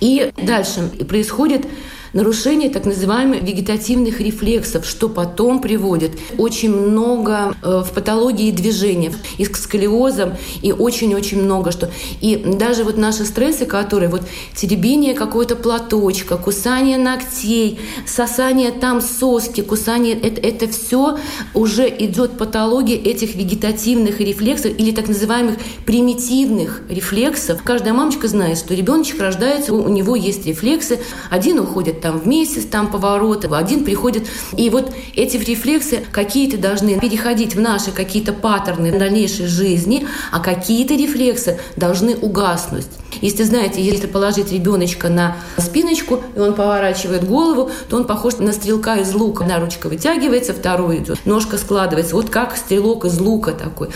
И 0.00 0.30
дальше 0.40 0.88
происходит 1.08 1.66
нарушение 2.16 2.70
так 2.70 2.86
называемых 2.86 3.42
вегетативных 3.42 4.20
рефлексов, 4.20 4.86
что 4.86 5.10
потом 5.10 5.60
приводит 5.60 6.12
очень 6.38 6.74
много 6.74 7.54
э, 7.62 7.82
в 7.86 7.92
патологии 7.92 8.50
движения, 8.50 9.12
и 9.36 9.44
к 9.44 9.56
сколиозам, 9.56 10.32
и 10.62 10.72
очень-очень 10.72 11.42
много 11.42 11.72
что. 11.72 11.90
И 12.22 12.36
даже 12.36 12.84
вот 12.84 12.96
наши 12.96 13.26
стрессы, 13.26 13.66
которые 13.66 14.08
вот 14.08 14.22
теребение 14.54 15.12
какого-то 15.12 15.56
платочка, 15.56 16.38
кусание 16.38 16.96
ногтей, 16.96 17.78
сосание 18.06 18.72
там 18.72 19.02
соски, 19.02 19.60
кусание, 19.60 20.14
это, 20.18 20.40
это 20.40 20.68
все 20.68 21.18
уже 21.52 21.86
идет 21.86 22.38
патология 22.38 22.96
этих 22.96 23.34
вегетативных 23.34 24.20
рефлексов 24.20 24.72
или 24.78 24.90
так 24.90 25.08
называемых 25.08 25.56
примитивных 25.84 26.82
рефлексов. 26.88 27.62
Каждая 27.62 27.92
мамочка 27.92 28.26
знает, 28.26 28.56
что 28.56 28.74
ребеночек 28.74 29.20
рождается, 29.20 29.74
у 29.74 29.88
него 29.90 30.16
есть 30.16 30.46
рефлексы. 30.46 30.98
Один 31.30 31.60
уходит 31.60 32.00
там 32.06 32.20
в 32.20 32.26
месяц, 32.28 32.64
там 32.70 32.88
повороты, 32.88 33.48
один 33.48 33.84
приходит. 33.84 34.28
И 34.56 34.70
вот 34.70 34.94
эти 35.16 35.36
рефлексы 35.38 36.04
какие-то 36.12 36.56
должны 36.56 37.00
переходить 37.00 37.56
в 37.56 37.60
наши 37.60 37.90
какие-то 37.90 38.32
паттерны 38.32 38.92
в 38.92 38.98
дальнейшей 38.98 39.46
жизни, 39.46 40.06
а 40.30 40.38
какие-то 40.38 40.94
рефлексы 40.94 41.58
должны 41.74 42.14
угаснуть. 42.14 42.86
Если 43.20 43.42
знаете, 43.42 43.82
если 43.82 44.06
положить 44.06 44.52
ребеночка 44.52 45.08
на 45.08 45.36
спиночку, 45.58 46.20
и 46.36 46.38
он 46.38 46.54
поворачивает 46.54 47.24
голову, 47.24 47.70
то 47.88 47.96
он 47.96 48.04
похож 48.04 48.36
на 48.38 48.52
стрелка 48.52 48.96
из 48.96 49.12
лука. 49.14 49.42
Одна 49.42 49.58
ручка 49.58 49.88
вытягивается, 49.88 50.52
второй 50.52 50.98
идет, 50.98 51.18
ножка 51.24 51.58
складывается. 51.58 52.14
Вот 52.14 52.30
как 52.30 52.56
стрелок 52.56 53.04
из 53.04 53.18
лука 53.18 53.52
такой. 53.52 53.88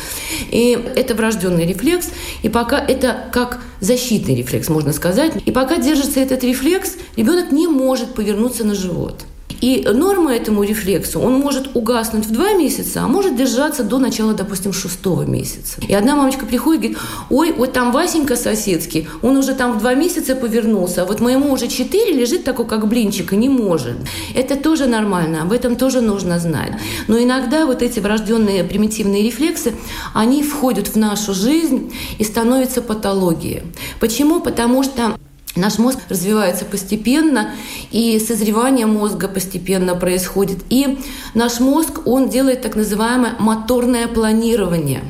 И 0.51 0.73
это 0.97 1.15
врожденный 1.15 1.67
рефлекс. 1.67 2.09
И 2.43 2.49
пока 2.49 2.79
это 2.79 3.25
как 3.33 3.61
защитный 3.81 4.35
рефлекс, 4.35 4.69
можно 4.69 4.93
сказать. 4.93 5.33
И 5.45 5.53
пока 5.53 5.77
держится 5.77 6.21
этот 6.21 6.43
рефлекс, 6.45 6.97
ребенок 7.17 7.53
не 7.53 7.67
может 7.67 8.00
повернуться 8.07 8.65
на 8.65 8.75
живот. 8.75 9.25
И 9.61 9.87
норма 9.93 10.35
этому 10.35 10.63
рефлексу, 10.63 11.21
он 11.21 11.35
может 11.35 11.77
угаснуть 11.77 12.25
в 12.25 12.33
два 12.33 12.55
месяца, 12.55 13.03
а 13.03 13.09
может 13.09 13.37
держаться 13.37 13.85
до 13.85 13.99
начала, 13.99 14.33
допустим, 14.33 14.73
шестого 14.73 15.23
месяца. 15.23 15.81
И 15.87 15.93
одна 15.93 16.17
мамочка 16.17 16.47
приходит 16.47 16.85
и 16.85 16.89
говорит, 16.89 16.99
ой, 17.29 17.53
вот 17.53 17.73
там 17.73 17.93
Васенька 17.93 18.37
соседский, 18.37 19.09
он 19.21 19.37
уже 19.37 19.55
там 19.55 19.75
в 19.75 19.79
два 19.79 19.95
месяца 19.95 20.35
повернулся, 20.35 21.03
а 21.03 21.05
вот 21.05 21.21
моему 21.21 21.53
уже 21.53 21.69
четыре 21.69 22.13
лежит 22.13 22.45
такой, 22.45 22.67
как 22.67 22.89
блинчик, 22.89 23.35
и 23.35 23.37
не 23.37 23.51
может. 23.51 23.97
Это 24.35 24.57
тоже 24.57 24.87
нормально, 24.87 25.43
об 25.43 25.53
этом 25.53 25.77
тоже 25.77 26.01
нужно 26.01 26.39
знать. 26.39 26.73
Но 27.07 27.19
иногда 27.19 27.67
вот 27.67 27.83
эти 27.83 28.01
врожденные 28.01 28.65
примитивные 28.65 29.23
рефлексы, 29.23 29.75
они 30.15 30.43
входят 30.43 30.89
в 30.89 30.97
нашу 30.97 31.35
жизнь 31.35 31.93
и 32.19 32.25
становятся 32.25 32.81
патологией. 32.81 33.63
Почему? 34.01 34.41
Потому 34.41 34.83
что 34.83 35.17
Наш 35.57 35.79
мозг 35.79 35.99
развивается 36.09 36.65
постепенно, 36.65 37.53
и 37.91 38.19
созревание 38.21 38.87
мозга 38.87 39.27
постепенно 39.27 39.97
происходит. 39.97 40.59
И 40.71 40.99
наш 41.35 41.59
мозг, 41.59 42.07
он 42.07 42.29
делает 42.29 42.63
так 42.63 42.77
называемое 42.77 43.35
моторное 43.41 44.07
планирование. 44.07 45.03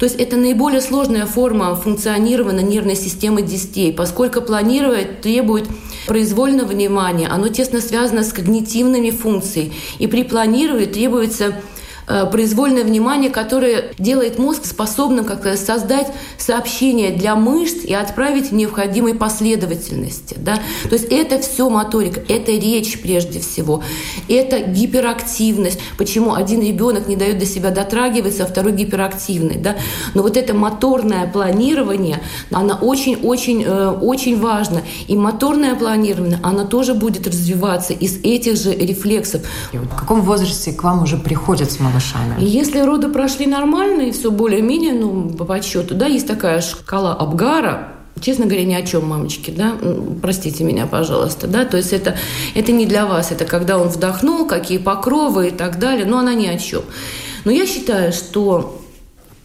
То 0.00 0.04
есть 0.04 0.16
это 0.16 0.36
наиболее 0.36 0.80
сложная 0.80 1.26
форма 1.26 1.74
функционирования 1.76 2.62
нервной 2.62 2.96
системы 2.96 3.42
детей, 3.42 3.92
поскольку 3.92 4.40
планировать 4.40 5.20
требует 5.20 5.66
произвольного 6.06 6.68
внимания, 6.68 7.28
оно 7.28 7.48
тесно 7.48 7.80
связано 7.80 8.24
с 8.24 8.32
когнитивными 8.32 9.10
функциями. 9.10 9.72
И 9.98 10.06
при 10.06 10.24
планировании 10.24 10.86
требуется 10.86 11.54
произвольное 12.06 12.84
внимание, 12.84 13.30
которое 13.30 13.92
делает 13.98 14.38
мозг 14.38 14.64
способным 14.64 15.24
как 15.24 15.56
создать 15.56 16.12
сообщение 16.38 17.10
для 17.10 17.34
мышц 17.34 17.84
и 17.84 17.92
отправить 17.94 18.50
в 18.50 18.54
необходимой 18.54 19.14
последовательности. 19.14 20.36
Да? 20.38 20.56
То 20.84 20.94
есть 20.94 21.06
это 21.10 21.40
все 21.40 21.68
моторика, 21.68 22.20
это 22.28 22.52
речь 22.52 23.00
прежде 23.00 23.40
всего, 23.40 23.82
это 24.28 24.60
гиперактивность. 24.60 25.80
Почему 25.98 26.34
один 26.34 26.62
ребенок 26.62 27.08
не 27.08 27.16
дает 27.16 27.38
до 27.38 27.46
себя 27.46 27.70
дотрагиваться, 27.70 28.44
а 28.44 28.46
второй 28.46 28.72
гиперактивный. 28.72 29.56
Да? 29.56 29.76
Но 30.14 30.22
вот 30.22 30.36
это 30.36 30.54
моторное 30.54 31.26
планирование, 31.26 32.20
оно 32.50 32.74
очень-очень 32.74 33.64
э, 33.64 33.90
очень 33.90 34.40
важно. 34.40 34.82
И 35.08 35.16
моторное 35.16 35.74
планирование, 35.74 36.38
оно 36.42 36.64
тоже 36.64 36.94
будет 36.94 37.26
развиваться 37.26 37.92
из 37.92 38.18
этих 38.22 38.56
же 38.56 38.72
рефлексов. 38.72 39.42
В 39.72 39.96
каком 39.96 40.22
возрасте 40.22 40.72
к 40.72 40.82
вам 40.82 41.02
уже 41.02 41.16
приходят 41.16 41.70
с 42.00 42.14
малышами. 42.14 42.36
Если 42.38 42.80
роды 42.80 43.08
прошли 43.08 43.46
нормально 43.46 44.02
и 44.02 44.12
все 44.12 44.30
более-менее, 44.30 44.94
ну, 44.94 45.30
по 45.30 45.44
подсчету, 45.44 45.94
да, 45.94 46.06
есть 46.06 46.26
такая 46.26 46.60
шкала 46.60 47.14
Абгара, 47.14 47.92
Честно 48.18 48.46
говоря, 48.46 48.64
ни 48.64 48.72
о 48.72 48.80
чем, 48.80 49.06
мамочки, 49.06 49.50
да, 49.50 49.74
простите 50.22 50.64
меня, 50.64 50.86
пожалуйста, 50.86 51.46
да, 51.46 51.66
то 51.66 51.76
есть 51.76 51.92
это, 51.92 52.16
это 52.54 52.72
не 52.72 52.86
для 52.86 53.04
вас, 53.04 53.30
это 53.30 53.44
когда 53.44 53.76
он 53.76 53.88
вдохнул, 53.88 54.46
какие 54.46 54.78
покровы 54.78 55.48
и 55.48 55.50
так 55.50 55.78
далее, 55.78 56.06
но 56.06 56.20
она 56.20 56.32
ни 56.32 56.46
о 56.46 56.56
чем. 56.56 56.80
Но 57.44 57.50
я 57.50 57.66
считаю, 57.66 58.14
что 58.14 58.80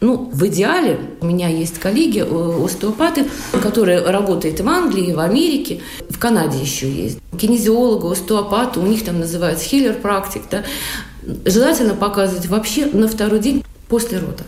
ну, 0.01 0.29
в 0.33 0.47
идеале, 0.47 0.99
у 1.21 1.25
меня 1.25 1.47
есть 1.47 1.77
коллеги, 1.77 2.25
э, 2.27 2.65
остеопаты, 2.65 3.25
которые 3.61 4.01
работают 4.01 4.59
в 4.59 4.67
Англии, 4.67 5.13
в 5.13 5.19
Америке, 5.19 5.81
в 6.09 6.17
Канаде 6.17 6.57
еще 6.57 6.91
есть. 6.91 7.19
Кинезиологу, 7.37 8.09
остеопату, 8.09 8.81
у 8.81 8.85
них 8.87 9.05
там 9.05 9.19
называется 9.19 9.63
хиллер 9.65 9.93
практик, 9.93 10.41
да, 10.49 10.63
желательно 11.45 11.95
показывать 11.95 12.47
вообще 12.47 12.85
на 12.87 13.07
второй 13.07 13.39
день 13.39 13.63
после 13.87 14.19
родов. 14.19 14.47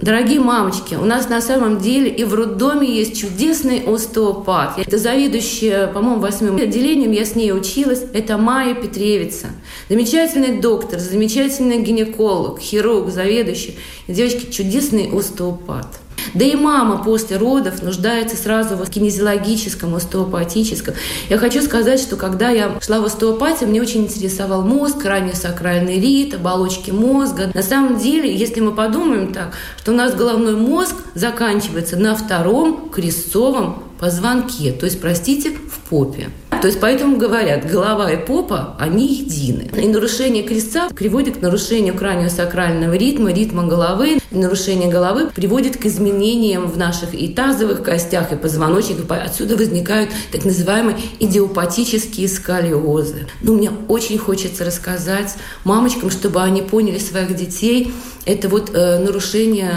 Дорогие 0.00 0.38
мамочки, 0.38 0.94
у 0.94 1.04
нас 1.04 1.28
на 1.28 1.40
самом 1.40 1.80
деле 1.80 2.08
и 2.08 2.22
в 2.22 2.32
роддоме 2.32 2.88
есть 2.88 3.20
чудесный 3.20 3.80
остеопат. 3.80 4.78
Это 4.78 4.96
заведующая, 4.96 5.88
по-моему, 5.88 6.20
восьмым 6.20 6.54
отделением, 6.54 7.10
я 7.10 7.24
с 7.24 7.34
ней 7.34 7.52
училась. 7.52 8.04
Это 8.12 8.38
Майя 8.38 8.76
Петревица. 8.76 9.48
Замечательный 9.88 10.60
доктор, 10.60 11.00
замечательный 11.00 11.82
гинеколог, 11.82 12.60
хирург, 12.60 13.10
заведующий. 13.10 13.76
И, 14.06 14.12
девочки, 14.12 14.48
чудесный 14.52 15.10
остеопат. 15.12 15.98
Да 16.34 16.44
и 16.44 16.54
мама 16.56 17.02
после 17.02 17.36
родов 17.36 17.82
нуждается 17.82 18.36
сразу 18.36 18.76
в 18.76 18.88
кинезиологическом, 18.88 19.94
остеопатическом. 19.94 20.94
Я 21.28 21.38
хочу 21.38 21.62
сказать, 21.62 22.00
что 22.00 22.16
когда 22.16 22.50
я 22.50 22.78
шла 22.80 23.00
в 23.00 23.04
остеопатию, 23.04 23.68
мне 23.68 23.80
очень 23.80 24.04
интересовал 24.04 24.62
мозг, 24.62 25.04
ранее 25.04 25.34
сакральный 25.34 26.00
рит, 26.00 26.34
оболочки 26.34 26.90
мозга. 26.90 27.50
На 27.54 27.62
самом 27.62 27.98
деле, 27.98 28.34
если 28.34 28.60
мы 28.60 28.72
подумаем 28.72 29.32
так, 29.32 29.54
что 29.78 29.92
у 29.92 29.94
нас 29.94 30.14
головной 30.14 30.56
мозг 30.56 30.94
заканчивается 31.14 31.96
на 31.96 32.14
втором 32.14 32.90
крестцовом 32.90 33.82
позвонке, 33.98 34.72
то 34.72 34.86
есть, 34.86 35.00
простите, 35.00 35.50
в 35.50 35.88
попе. 35.88 36.28
То 36.60 36.66
есть 36.66 36.80
поэтому 36.80 37.18
говорят, 37.18 37.70
голова 37.70 38.10
и 38.10 38.16
попа, 38.16 38.76
они 38.80 39.06
едины. 39.06 39.70
И 39.80 39.86
нарушение 39.86 40.42
крестца 40.42 40.88
приводит 40.88 41.38
к 41.38 41.40
нарушению 41.40 41.94
краниосакрального 41.94 42.94
ритма, 42.94 43.32
ритма 43.32 43.64
головы. 43.66 44.18
И 44.30 44.36
нарушение 44.36 44.88
головы 44.88 45.30
приводит 45.32 45.76
к 45.76 45.86
изменениям 45.86 46.66
в 46.66 46.76
наших 46.76 47.14
и 47.14 47.28
тазовых 47.28 47.82
костях, 47.84 48.32
и 48.32 48.36
позвоночниках. 48.36 49.06
Отсюда 49.24 49.56
возникают 49.56 50.10
так 50.32 50.44
называемые 50.44 50.96
идиопатические 51.20 52.28
сколиозы. 52.28 53.28
Ну, 53.40 53.54
мне 53.56 53.70
очень 53.86 54.18
хочется 54.18 54.64
рассказать 54.64 55.36
мамочкам, 55.64 56.10
чтобы 56.10 56.42
они 56.42 56.62
поняли 56.62 56.98
своих 56.98 57.36
детей. 57.36 57.92
Это 58.26 58.48
вот 58.48 58.70
э, 58.74 58.98
нарушение 58.98 59.72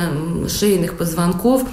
шейных 0.50 0.98
позвонков, 0.98 1.64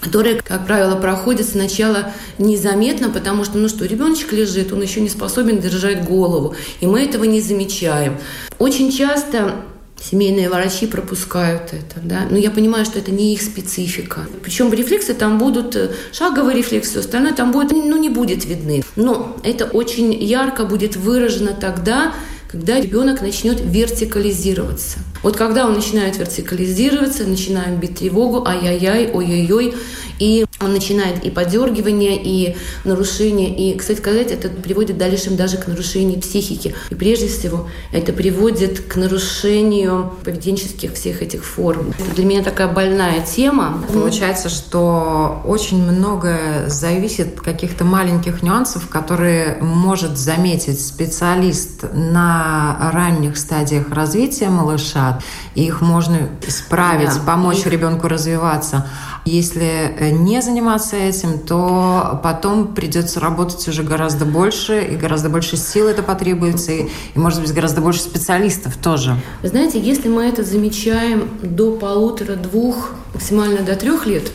которые, 0.00 0.36
как 0.36 0.66
правило, 0.66 0.96
проходят 0.96 1.46
сначала 1.46 2.12
незаметно, 2.38 3.10
потому 3.10 3.44
что, 3.44 3.58
ну 3.58 3.68
что, 3.68 3.84
ребеночек 3.84 4.32
лежит, 4.32 4.72
он 4.72 4.82
еще 4.82 5.00
не 5.00 5.08
способен 5.08 5.58
держать 5.58 6.04
голову, 6.04 6.54
и 6.80 6.86
мы 6.86 7.02
этого 7.02 7.24
не 7.24 7.40
замечаем. 7.40 8.18
Очень 8.58 8.90
часто 8.90 9.64
Семейные 10.02 10.48
врачи 10.48 10.86
пропускают 10.86 11.74
это, 11.74 12.00
да. 12.02 12.26
Но 12.30 12.38
я 12.38 12.50
понимаю, 12.50 12.86
что 12.86 12.98
это 12.98 13.10
не 13.10 13.34
их 13.34 13.42
специфика. 13.42 14.26
Причем 14.42 14.72
рефлексы 14.72 15.12
там 15.12 15.38
будут, 15.38 15.76
э, 15.76 15.90
шаговый 16.10 16.54
рефлекс, 16.54 16.88
все 16.88 17.00
остальное 17.00 17.34
там 17.34 17.52
будет, 17.52 17.72
ну, 17.72 17.98
не 17.98 18.08
будет 18.08 18.46
видны. 18.46 18.82
Но 18.96 19.36
это 19.44 19.66
очень 19.66 20.14
ярко 20.14 20.64
будет 20.64 20.96
выражено 20.96 21.52
тогда, 21.52 22.14
когда 22.50 22.80
ребенок 22.80 23.22
начнет 23.22 23.60
вертикализироваться. 23.60 24.98
Вот 25.22 25.36
когда 25.36 25.66
он 25.66 25.74
начинает 25.74 26.18
вертикализироваться, 26.18 27.24
начинаем 27.24 27.78
бить 27.78 27.98
тревогу, 27.98 28.44
ай-яй-яй, 28.44 29.12
ой-ой-ой, 29.12 29.74
и 30.20 30.46
он 30.60 30.72
начинает 30.72 31.24
и 31.24 31.30
подергивание, 31.30 32.20
и 32.22 32.56
нарушение. 32.84 33.56
И, 33.56 33.76
кстати 33.76 33.98
сказать, 33.98 34.30
это 34.30 34.48
приводит 34.48 34.96
в 34.96 34.98
дальнейшем 34.98 35.36
даже 35.36 35.56
к 35.56 35.66
нарушению 35.66 36.20
психики. 36.20 36.74
И 36.90 36.94
прежде 36.94 37.26
всего 37.26 37.68
это 37.90 38.12
приводит 38.12 38.80
к 38.80 38.96
нарушению 38.96 40.12
поведенческих 40.22 40.92
всех 40.92 41.22
этих 41.22 41.44
форм. 41.44 41.92
Это 41.98 42.14
для 42.14 42.24
меня 42.26 42.42
такая 42.44 42.68
больная 42.68 43.22
тема. 43.22 43.82
Получается, 43.92 44.50
что 44.50 45.40
очень 45.44 45.82
многое 45.82 46.68
зависит 46.68 47.38
от 47.38 47.40
каких-то 47.40 47.84
маленьких 47.84 48.42
нюансов, 48.42 48.88
которые 48.88 49.56
может 49.62 50.18
заметить 50.18 50.84
специалист 50.84 51.84
на 51.94 52.90
ранних 52.92 53.38
стадиях 53.38 53.90
развития 53.90 54.50
малыша. 54.50 55.20
И 55.54 55.64
их 55.64 55.80
можно 55.80 56.28
исправить, 56.46 57.14
да. 57.14 57.20
помочь 57.24 57.60
их... 57.60 57.66
ребенку 57.68 58.06
развиваться. 58.06 58.86
Если 59.24 59.94
не 60.12 60.40
заниматься 60.42 60.96
этим, 60.96 61.38
то 61.38 62.20
потом 62.22 62.74
придется 62.74 63.20
работать 63.20 63.66
уже 63.68 63.82
гораздо 63.82 64.24
больше, 64.24 64.82
и 64.82 64.96
гораздо 64.96 65.28
больше 65.28 65.56
сил 65.56 65.88
это 65.88 66.02
потребуется, 66.02 66.72
и, 66.72 66.88
и 67.14 67.18
может 67.18 67.40
быть, 67.40 67.52
гораздо 67.52 67.80
больше 67.80 68.00
специалистов 68.00 68.76
тоже. 68.76 69.16
Вы 69.42 69.48
знаете, 69.48 69.78
если 69.80 70.08
мы 70.08 70.24
это 70.24 70.42
замечаем 70.42 71.28
до 71.42 71.72
полутора-двух, 71.72 72.90
максимально 73.14 73.60
до 73.60 73.76
трех 73.76 74.06
лет, 74.06 74.30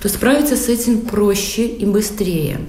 то 0.00 0.08
справиться 0.08 0.56
с 0.56 0.68
этим 0.68 1.02
проще 1.02 1.66
и 1.66 1.84
быстрее. 1.84 2.60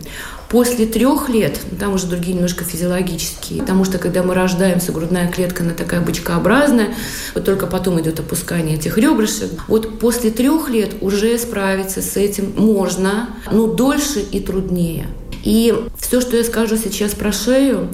После 0.52 0.86
трех 0.86 1.30
лет, 1.30 1.62
ну, 1.72 1.78
там 1.78 1.94
уже 1.94 2.08
другие 2.08 2.36
немножко 2.36 2.66
физиологические, 2.66 3.62
потому 3.62 3.86
что 3.86 3.98
когда 4.00 4.22
мы 4.22 4.34
рождаемся, 4.34 4.92
грудная 4.92 5.30
клетка, 5.30 5.64
она 5.64 5.74
такая 5.74 6.02
бычкообразная, 6.02 6.94
вот 7.34 7.46
только 7.46 7.68
потом 7.68 8.02
идет 8.02 8.20
опускание 8.20 8.76
этих 8.76 8.98
ребрышек. 8.98 9.50
Вот 9.70 10.00
после 10.00 10.30
трех 10.30 10.70
лет 10.70 10.96
уже 11.00 11.38
справиться 11.38 12.02
с 12.02 12.18
этим 12.18 12.54
можно, 12.58 13.30
но 13.50 13.68
дольше 13.68 14.20
и 14.20 14.42
труднее. 14.42 15.08
И 15.46 15.74
все, 15.98 16.20
что 16.20 16.36
я 16.36 16.44
скажу 16.44 16.76
сейчас 16.76 17.14
про 17.14 17.32
шею, 17.32 17.88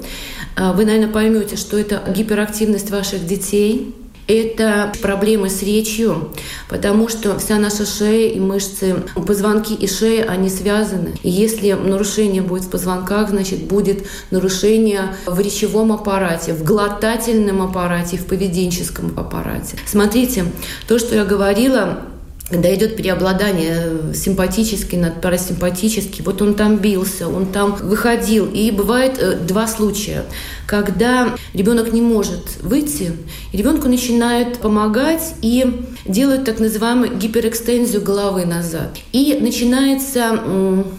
э, 0.56 0.72
вы, 0.72 0.84
наверное, 0.84 1.12
поймете, 1.12 1.54
что 1.54 1.78
это 1.78 2.02
гиперактивность 2.12 2.90
ваших 2.90 3.24
детей, 3.24 3.94
это 4.28 4.92
проблемы 5.00 5.48
с 5.48 5.62
речью, 5.62 6.30
потому 6.68 7.08
что 7.08 7.38
вся 7.38 7.56
наша 7.56 7.86
шея 7.86 8.30
и 8.30 8.38
мышцы, 8.38 9.02
позвонки 9.26 9.72
и 9.72 9.88
шея, 9.88 10.26
они 10.26 10.50
связаны. 10.50 11.14
И 11.22 11.30
если 11.30 11.72
нарушение 11.72 12.42
будет 12.42 12.64
в 12.64 12.70
позвонках, 12.70 13.30
значит, 13.30 13.64
будет 13.64 14.06
нарушение 14.30 15.16
в 15.26 15.40
речевом 15.40 15.92
аппарате, 15.92 16.52
в 16.52 16.62
глотательном 16.62 17.62
аппарате, 17.62 18.18
в 18.18 18.26
поведенческом 18.26 19.14
аппарате. 19.16 19.76
Смотрите, 19.86 20.44
то, 20.86 20.98
что 20.98 21.14
я 21.14 21.24
говорила, 21.24 22.02
когда 22.50 22.74
идет 22.74 22.96
преобладание 22.96 24.14
симпатический 24.14 24.96
над 24.96 25.20
парасимпатический, 25.20 26.24
вот 26.24 26.40
он 26.40 26.54
там 26.54 26.78
бился, 26.78 27.28
он 27.28 27.46
там 27.46 27.74
выходил. 27.74 28.46
И 28.46 28.70
бывает 28.70 29.18
э, 29.18 29.36
два 29.36 29.66
случая, 29.66 30.24
когда 30.66 31.36
ребенок 31.52 31.92
не 31.92 32.00
может 32.00 32.62
выйти, 32.62 33.12
и 33.52 33.56
ребенку 33.56 33.88
начинают 33.88 34.58
помогать 34.58 35.34
и 35.42 35.84
делают 36.06 36.46
так 36.46 36.58
называемую 36.58 37.16
гиперэкстензию 37.18 38.00
головы 38.00 38.46
назад. 38.46 38.96
И 39.12 39.38
начинается 39.40 40.40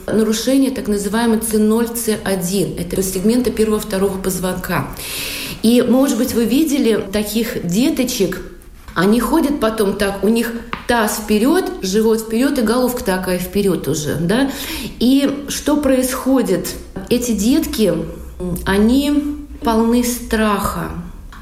нарушение 0.06 0.70
так 0.70 0.88
называемой 0.88 1.39
C0, 1.39 1.96
C1. 1.96 2.79
Это 2.79 3.01
сегмента 3.01 3.50
первого-второго 3.50 4.20
позвонка. 4.20 4.88
И, 5.63 5.82
может 5.82 6.18
быть, 6.20 6.34
вы 6.34 6.46
видели 6.46 7.03
таких 7.12 7.68
деточек, 7.68 8.41
они 8.94 9.20
ходят 9.20 9.60
потом 9.60 9.94
так, 9.98 10.24
у 10.24 10.29
них 10.29 10.51
таз 10.89 11.19
вперед, 11.19 11.72
живот 11.84 12.22
вперед 12.22 12.58
и 12.58 12.63
головка 12.63 13.03
такая 13.03 13.38
вперед 13.38 13.88
уже, 13.88 14.15
да. 14.15 14.50
И 15.00 15.46
что 15.48 15.77
происходит? 15.77 16.74
Эти 17.10 17.31
детки, 17.31 17.93
они 18.65 19.38
полны 19.63 20.03
страха, 20.03 20.89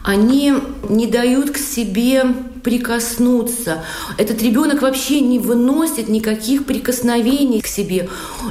они 0.04 0.54
не 0.90 1.08
дают 1.08 1.52
к 1.52 1.58
себе 1.58 2.26
прикоснуться. 2.68 3.86
Этот 4.18 4.42
ребенок 4.42 4.82
вообще 4.82 5.22
не 5.22 5.40
выносит 5.40 6.10
никаких 6.10 6.66
прикосновений 6.66 7.62
к 7.62 7.68
себе. 7.68 8.10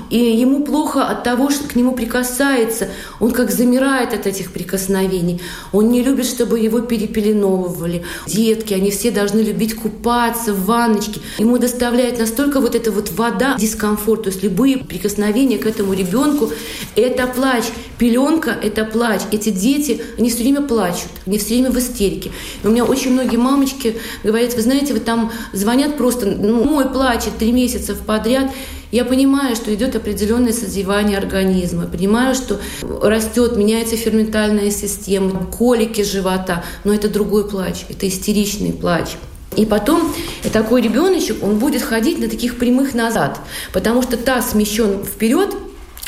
И 0.08 0.16
ему 0.16 0.64
плохо 0.64 1.04
от 1.04 1.23
того, 1.23 1.50
что 1.50 1.68
к 1.68 1.76
нему 1.76 1.92
прикасается. 1.92 2.88
Он 3.20 3.32
как 3.32 3.50
замирает 3.50 4.14
от 4.14 4.26
этих 4.26 4.52
прикосновений. 4.52 5.42
Он 5.70 5.90
не 5.90 6.02
любит, 6.02 6.25
чтобы 6.25 6.58
его 6.58 6.80
перепеленовывали. 6.80 8.04
Детки, 8.26 8.73
они 8.73 8.90
все 8.90 9.11
должны 9.11 9.40
любить 9.40 9.75
купаться 9.75 10.54
в 10.54 10.64
ванночке. 10.64 11.20
Ему 11.37 11.58
доставляет 11.58 12.18
настолько 12.18 12.61
вот 12.61 12.75
эта 12.75 12.90
вот 12.90 13.11
вода 13.12 13.56
дискомфорт. 13.58 14.23
То 14.23 14.30
есть 14.30 14.42
любые 14.42 14.78
прикосновения 14.78 15.58
к 15.58 15.66
этому 15.66 15.92
ребенку– 15.92 16.50
это 16.96 17.26
плач. 17.26 17.64
Пеленка– 17.98 18.50
это 18.62 18.84
плач. 18.84 19.22
Эти 19.32 19.50
дети, 19.50 20.02
они 20.18 20.30
все 20.30 20.42
время 20.42 20.62
плачут, 20.62 21.10
они 21.26 21.38
все 21.38 21.54
время 21.54 21.70
в 21.70 21.78
истерике. 21.78 22.30
И 22.62 22.66
у 22.66 22.70
меня 22.70 22.84
очень 22.84 23.12
многие 23.12 23.36
мамочки 23.36 23.96
говорят, 24.22 24.54
вы 24.54 24.62
знаете, 24.62 24.92
вы 24.92 25.00
там 25.00 25.32
звонят 25.52 25.96
просто, 25.96 26.26
ну, 26.26 26.64
мой 26.64 26.88
плачет 26.88 27.38
три 27.38 27.52
месяца 27.52 27.94
подряд, 27.94 28.50
я 28.92 29.04
понимаю, 29.04 29.56
что 29.56 29.74
идет 29.74 29.96
определенное 29.96 30.52
созревание 30.52 31.18
организма, 31.18 31.86
понимаю, 31.86 32.34
что 32.34 32.60
растет, 33.02 33.56
меняется 33.56 33.96
ферментальная 33.96 34.70
система, 34.70 35.44
колики 35.46 36.02
живота, 36.02 36.64
но 36.84 36.94
это 36.94 37.08
другой 37.08 37.48
плач, 37.48 37.84
это 37.88 38.06
истеричный 38.06 38.72
плач. 38.72 39.16
И 39.56 39.64
потом 39.64 40.12
такой 40.52 40.82
ребеночек, 40.82 41.42
он 41.42 41.58
будет 41.58 41.82
ходить 41.82 42.18
на 42.18 42.28
таких 42.28 42.58
прямых 42.58 42.94
назад, 42.94 43.40
потому 43.73 44.02
что 44.02 44.16
таз 44.16 44.50
смещен 44.50 45.02
вперед, 45.04 45.54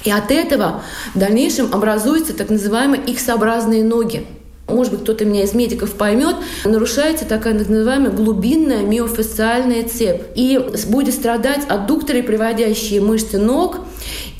и 0.05 0.11
от 0.11 0.31
этого 0.31 0.83
в 1.15 1.19
дальнейшем 1.19 1.73
образуются 1.73 2.35
так 2.35 2.51
называемые 2.51 3.03
X-образные 3.03 3.85
ноги 3.85 4.27
может 4.69 4.93
быть, 4.93 5.03
кто-то 5.03 5.25
меня 5.25 5.45
из 5.45 5.55
медиков 5.55 5.95
поймет, 5.95 6.37
нарушается 6.65 7.25
такая 7.25 7.55
называемая 7.55 8.11
глубинная 8.11 8.83
миофасциальная 8.83 9.85
цепь. 9.89 10.21
И 10.35 10.61
будет 10.89 11.15
страдать 11.15 11.65
аддукторы, 11.69 12.23
приводящие 12.23 13.01
мышцы 13.01 13.39
ног, 13.39 13.81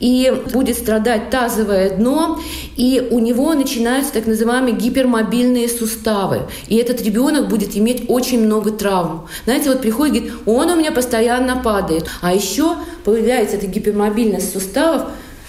и 0.01 0.31
будет 0.53 0.77
страдать 0.77 1.31
тазовое 1.31 1.97
дно, 1.97 2.39
и 2.77 3.09
у 3.11 3.19
него 3.19 3.53
начинаются 3.55 4.13
так 4.13 4.27
называемые 4.27 4.77
гипермобильные 4.77 5.69
суставы. 5.69 6.43
И 6.69 6.77
этот 6.77 7.03
ребенок 7.03 7.49
будет 7.49 7.75
иметь 7.77 8.05
очень 8.09 8.45
много 8.45 8.71
травм. 8.71 9.27
Знаете, 9.45 9.71
вот 9.71 9.81
приходит 9.81 10.09
говорит, 10.09 10.33
он 10.47 10.71
у 10.71 10.77
меня 10.77 10.93
постоянно 10.93 11.57
падает. 11.63 12.09
А 12.21 12.33
еще 12.35 12.77
появляется 13.05 13.57
эта 13.57 13.67
гипермобильность 13.67 14.53
суставов, 14.53 15.07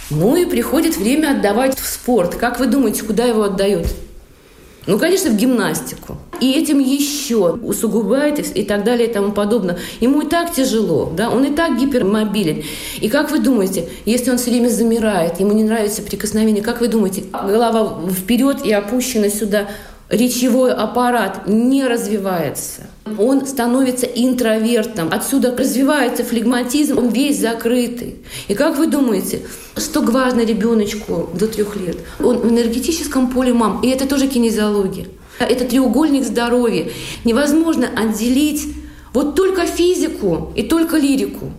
ну 0.09 0.35
и 0.35 0.45
приходит 0.45 0.97
время 0.97 1.31
отдавать 1.31 1.77
в 1.79 1.87
спорт. 1.87 2.35
Как 2.35 2.59
вы 2.59 2.67
думаете, 2.67 3.03
куда 3.03 3.25
его 3.25 3.43
отдают? 3.43 3.87
Ну, 4.87 4.97
конечно, 4.97 5.29
в 5.29 5.35
гимнастику. 5.35 6.17
И 6.39 6.53
этим 6.53 6.79
еще 6.79 7.51
усугубает 7.51 8.39
и 8.57 8.63
так 8.63 8.83
далее 8.83 9.07
и 9.07 9.13
тому 9.13 9.33
подобное. 9.33 9.77
Ему 9.99 10.21
и 10.21 10.27
так 10.27 10.51
тяжело, 10.51 11.13
да, 11.15 11.29
он 11.29 11.43
и 11.43 11.53
так 11.53 11.77
гипермобилен. 11.77 12.63
И 12.99 13.07
как 13.07 13.29
вы 13.29 13.37
думаете, 13.39 13.87
если 14.05 14.31
он 14.31 14.37
все 14.37 14.49
время 14.49 14.69
замирает, 14.69 15.39
ему 15.39 15.51
не 15.51 15.63
нравится 15.63 16.01
прикосновение, 16.01 16.63
как 16.63 16.81
вы 16.81 16.87
думаете, 16.87 17.25
голова 17.31 17.99
вперед 18.09 18.65
и 18.65 18.71
опущена 18.71 19.29
сюда, 19.29 19.67
речевой 20.09 20.73
аппарат 20.73 21.47
не 21.47 21.85
развивается. 21.85 22.87
Он 23.17 23.45
становится 23.45 24.05
интровертом. 24.05 25.09
Отсюда 25.11 25.55
развивается 25.55 26.23
флегматизм, 26.23 26.97
он 26.97 27.09
весь 27.09 27.39
закрытый. 27.39 28.15
И 28.47 28.53
как 28.53 28.77
вы 28.77 28.87
думаете, 28.87 29.41
что 29.77 30.01
важно 30.01 30.41
ребеночку 30.41 31.29
до 31.33 31.47
трех 31.47 31.75
лет? 31.75 31.97
Он 32.23 32.37
в 32.37 32.49
энергетическом 32.49 33.29
поле 33.29 33.53
мам, 33.53 33.81
и 33.81 33.87
это 33.89 34.07
тоже 34.07 34.27
кинезиология. 34.27 35.07
Это 35.39 35.65
треугольник 35.65 36.25
здоровья. 36.25 36.89
Невозможно 37.23 37.87
отделить 37.95 38.67
вот 39.13 39.35
только 39.35 39.65
физику 39.65 40.51
и 40.55 40.63
только 40.63 40.97
лирику. 40.97 41.51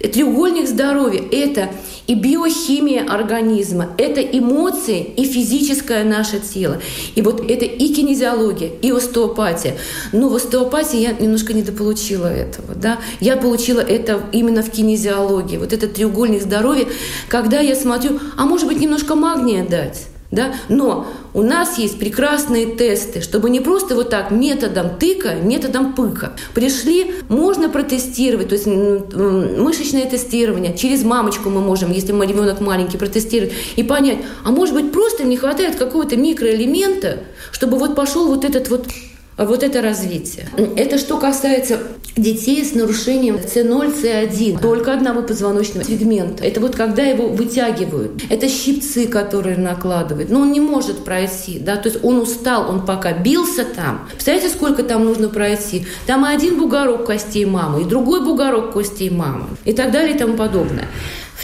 Треугольник 0.00 0.68
здоровья– 0.68 1.22
это 1.32 1.70
и 2.06 2.14
биохимия 2.14 3.04
организма, 3.06 3.90
это 3.96 4.20
эмоции 4.20 5.02
и 5.02 5.24
физическое 5.24 6.04
наше 6.04 6.40
тело. 6.40 6.80
И 7.14 7.22
вот 7.22 7.50
это 7.50 7.64
и 7.64 7.94
кинезиология, 7.94 8.70
и 8.82 8.90
остеопатия. 8.90 9.76
Но 10.12 10.28
в 10.28 10.34
остеопатии 10.34 10.98
я 10.98 11.12
немножко 11.12 11.54
недополучила 11.54 12.26
этого. 12.26 12.74
Да? 12.74 12.98
Я 13.20 13.36
получила 13.36 13.80
это 13.80 14.22
именно 14.32 14.62
в 14.62 14.70
кинезиологии. 14.70 15.56
Вот 15.56 15.72
этот 15.72 15.94
треугольник 15.94 16.42
здоровья, 16.42 16.86
когда 17.28 17.60
я 17.60 17.74
смотрю, 17.74 18.20
а 18.36 18.44
может 18.44 18.66
быть 18.66 18.80
немножко 18.80 19.14
магния 19.14 19.64
дать? 19.64 20.06
Да? 20.30 20.54
Но 20.68 21.06
у 21.32 21.42
нас 21.42 21.78
есть 21.78 21.98
прекрасные 21.98 22.66
тесты, 22.66 23.20
чтобы 23.20 23.50
не 23.50 23.60
просто 23.60 23.94
вот 23.94 24.10
так 24.10 24.30
методом 24.30 24.98
тыка, 24.98 25.34
методом 25.34 25.94
пыка. 25.94 26.32
Пришли, 26.54 27.14
можно 27.28 27.68
протестировать, 27.68 28.48
то 28.48 28.54
есть 28.54 28.66
мышечное 28.66 30.06
тестирование, 30.06 30.76
через 30.76 31.04
мамочку 31.04 31.50
мы 31.50 31.60
можем, 31.60 31.92
если 31.92 32.12
мы 32.12 32.26
ребенок 32.26 32.60
маленький, 32.60 32.98
протестировать 32.98 33.52
и 33.76 33.82
понять, 33.82 34.18
а 34.44 34.50
может 34.50 34.74
быть 34.74 34.92
просто 34.92 35.24
не 35.24 35.36
хватает 35.36 35.76
какого-то 35.76 36.16
микроэлемента, 36.16 37.18
чтобы 37.52 37.78
вот 37.78 37.94
пошел 37.94 38.26
вот 38.26 38.44
этот 38.44 38.68
вот 38.70 38.86
вот 39.36 39.62
это 39.62 39.82
развитие. 39.82 40.48
Это 40.76 40.98
что 40.98 41.18
касается 41.18 41.80
детей 42.16 42.64
с 42.64 42.74
нарушением 42.74 43.36
C0, 43.36 44.02
C1, 44.02 44.60
только 44.60 44.94
одного 44.94 45.22
позвоночного 45.22 45.84
сегмента. 45.84 46.44
Это 46.44 46.60
вот 46.60 46.76
когда 46.76 47.02
его 47.02 47.28
вытягивают. 47.28 48.22
Это 48.30 48.48
щипцы, 48.48 49.06
которые 49.08 49.56
накладывают. 49.56 50.30
Но 50.30 50.40
он 50.40 50.52
не 50.52 50.60
может 50.60 51.04
пройти. 51.04 51.58
Да? 51.58 51.76
То 51.76 51.88
есть 51.88 52.04
он 52.04 52.20
устал, 52.20 52.70
он 52.70 52.86
пока 52.86 53.12
бился 53.12 53.64
там. 53.64 54.06
Представляете, 54.12 54.50
сколько 54.50 54.82
там 54.84 55.04
нужно 55.04 55.28
пройти? 55.28 55.86
Там 56.06 56.24
один 56.24 56.58
бугорок 56.58 57.06
костей 57.06 57.44
мамы, 57.44 57.82
и 57.82 57.84
другой 57.84 58.24
бугорок 58.24 58.72
костей 58.72 59.10
мамы, 59.10 59.46
и 59.64 59.72
так 59.72 59.90
далее 59.90 60.14
и 60.14 60.18
тому 60.18 60.34
подобное. 60.34 60.86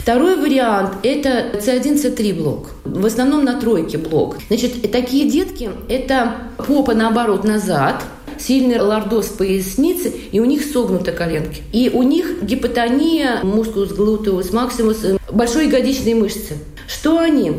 Второй 0.01 0.35
вариант– 0.35 0.93
это 1.03 1.59
C1, 1.59 2.01
C3 2.01 2.33
блок. 2.33 2.71
В 2.85 3.05
основном 3.05 3.45
на 3.45 3.59
тройке 3.59 3.99
блок. 3.99 4.37
Значит, 4.47 4.91
такие 4.91 5.29
детки– 5.29 5.69
это 5.89 6.37
попа 6.57 6.95
наоборот 6.95 7.43
назад, 7.43 8.03
сильный 8.39 8.79
лордоз 8.79 9.27
поясницы, 9.27 10.11
и 10.31 10.39
у 10.39 10.45
них 10.45 10.63
согнуты 10.65 11.11
коленки. 11.11 11.61
И 11.71 11.91
у 11.93 12.01
них 12.01 12.41
гипотония 12.41 13.41
мускулус 13.43 13.93
глутеус 13.93 14.51
максимус, 14.51 15.05
большой 15.31 15.67
ягодичные 15.67 16.15
мышцы. 16.15 16.57
Что 16.87 17.19
они? 17.19 17.51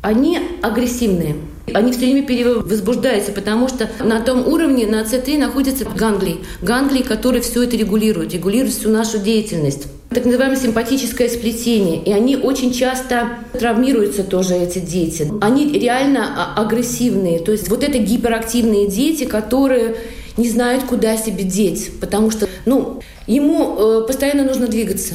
Они 0.00 0.38
агрессивные. 0.62 1.36
Они 1.74 1.92
все 1.92 2.00
время 2.00 2.26
перевозбуждаются, 2.26 3.32
потому 3.32 3.68
что 3.68 3.90
на 4.02 4.20
том 4.20 4.48
уровне, 4.48 4.86
на 4.86 5.02
АЦ3 5.02 5.36
находятся 5.36 5.84
ганглии. 5.84 6.38
Ганглии, 6.62 7.02
которые 7.02 7.42
все 7.42 7.62
это 7.62 7.76
регулируют, 7.76 8.32
регулируют 8.32 8.72
всю 8.72 8.88
нашу 8.88 9.18
деятельность 9.18 9.86
так 10.14 10.24
называемое 10.24 10.56
симпатическое 10.56 11.28
сплетение. 11.28 12.02
И 12.02 12.12
они 12.12 12.36
очень 12.36 12.72
часто 12.72 13.30
травмируются 13.52 14.24
тоже, 14.24 14.54
эти 14.54 14.78
дети. 14.78 15.30
Они 15.40 15.70
реально 15.72 16.54
а, 16.56 16.62
агрессивные. 16.62 17.40
То 17.40 17.52
есть 17.52 17.68
вот 17.68 17.82
это 17.82 17.98
гиперактивные 17.98 18.88
дети, 18.88 19.24
которые 19.24 19.96
не 20.36 20.48
знают, 20.48 20.84
куда 20.84 21.16
себе 21.16 21.44
деть, 21.44 21.90
потому 22.00 22.30
что 22.30 22.48
ну, 22.66 23.00
ему 23.26 23.76
э, 23.78 24.06
постоянно 24.06 24.44
нужно 24.44 24.66
двигаться. 24.66 25.14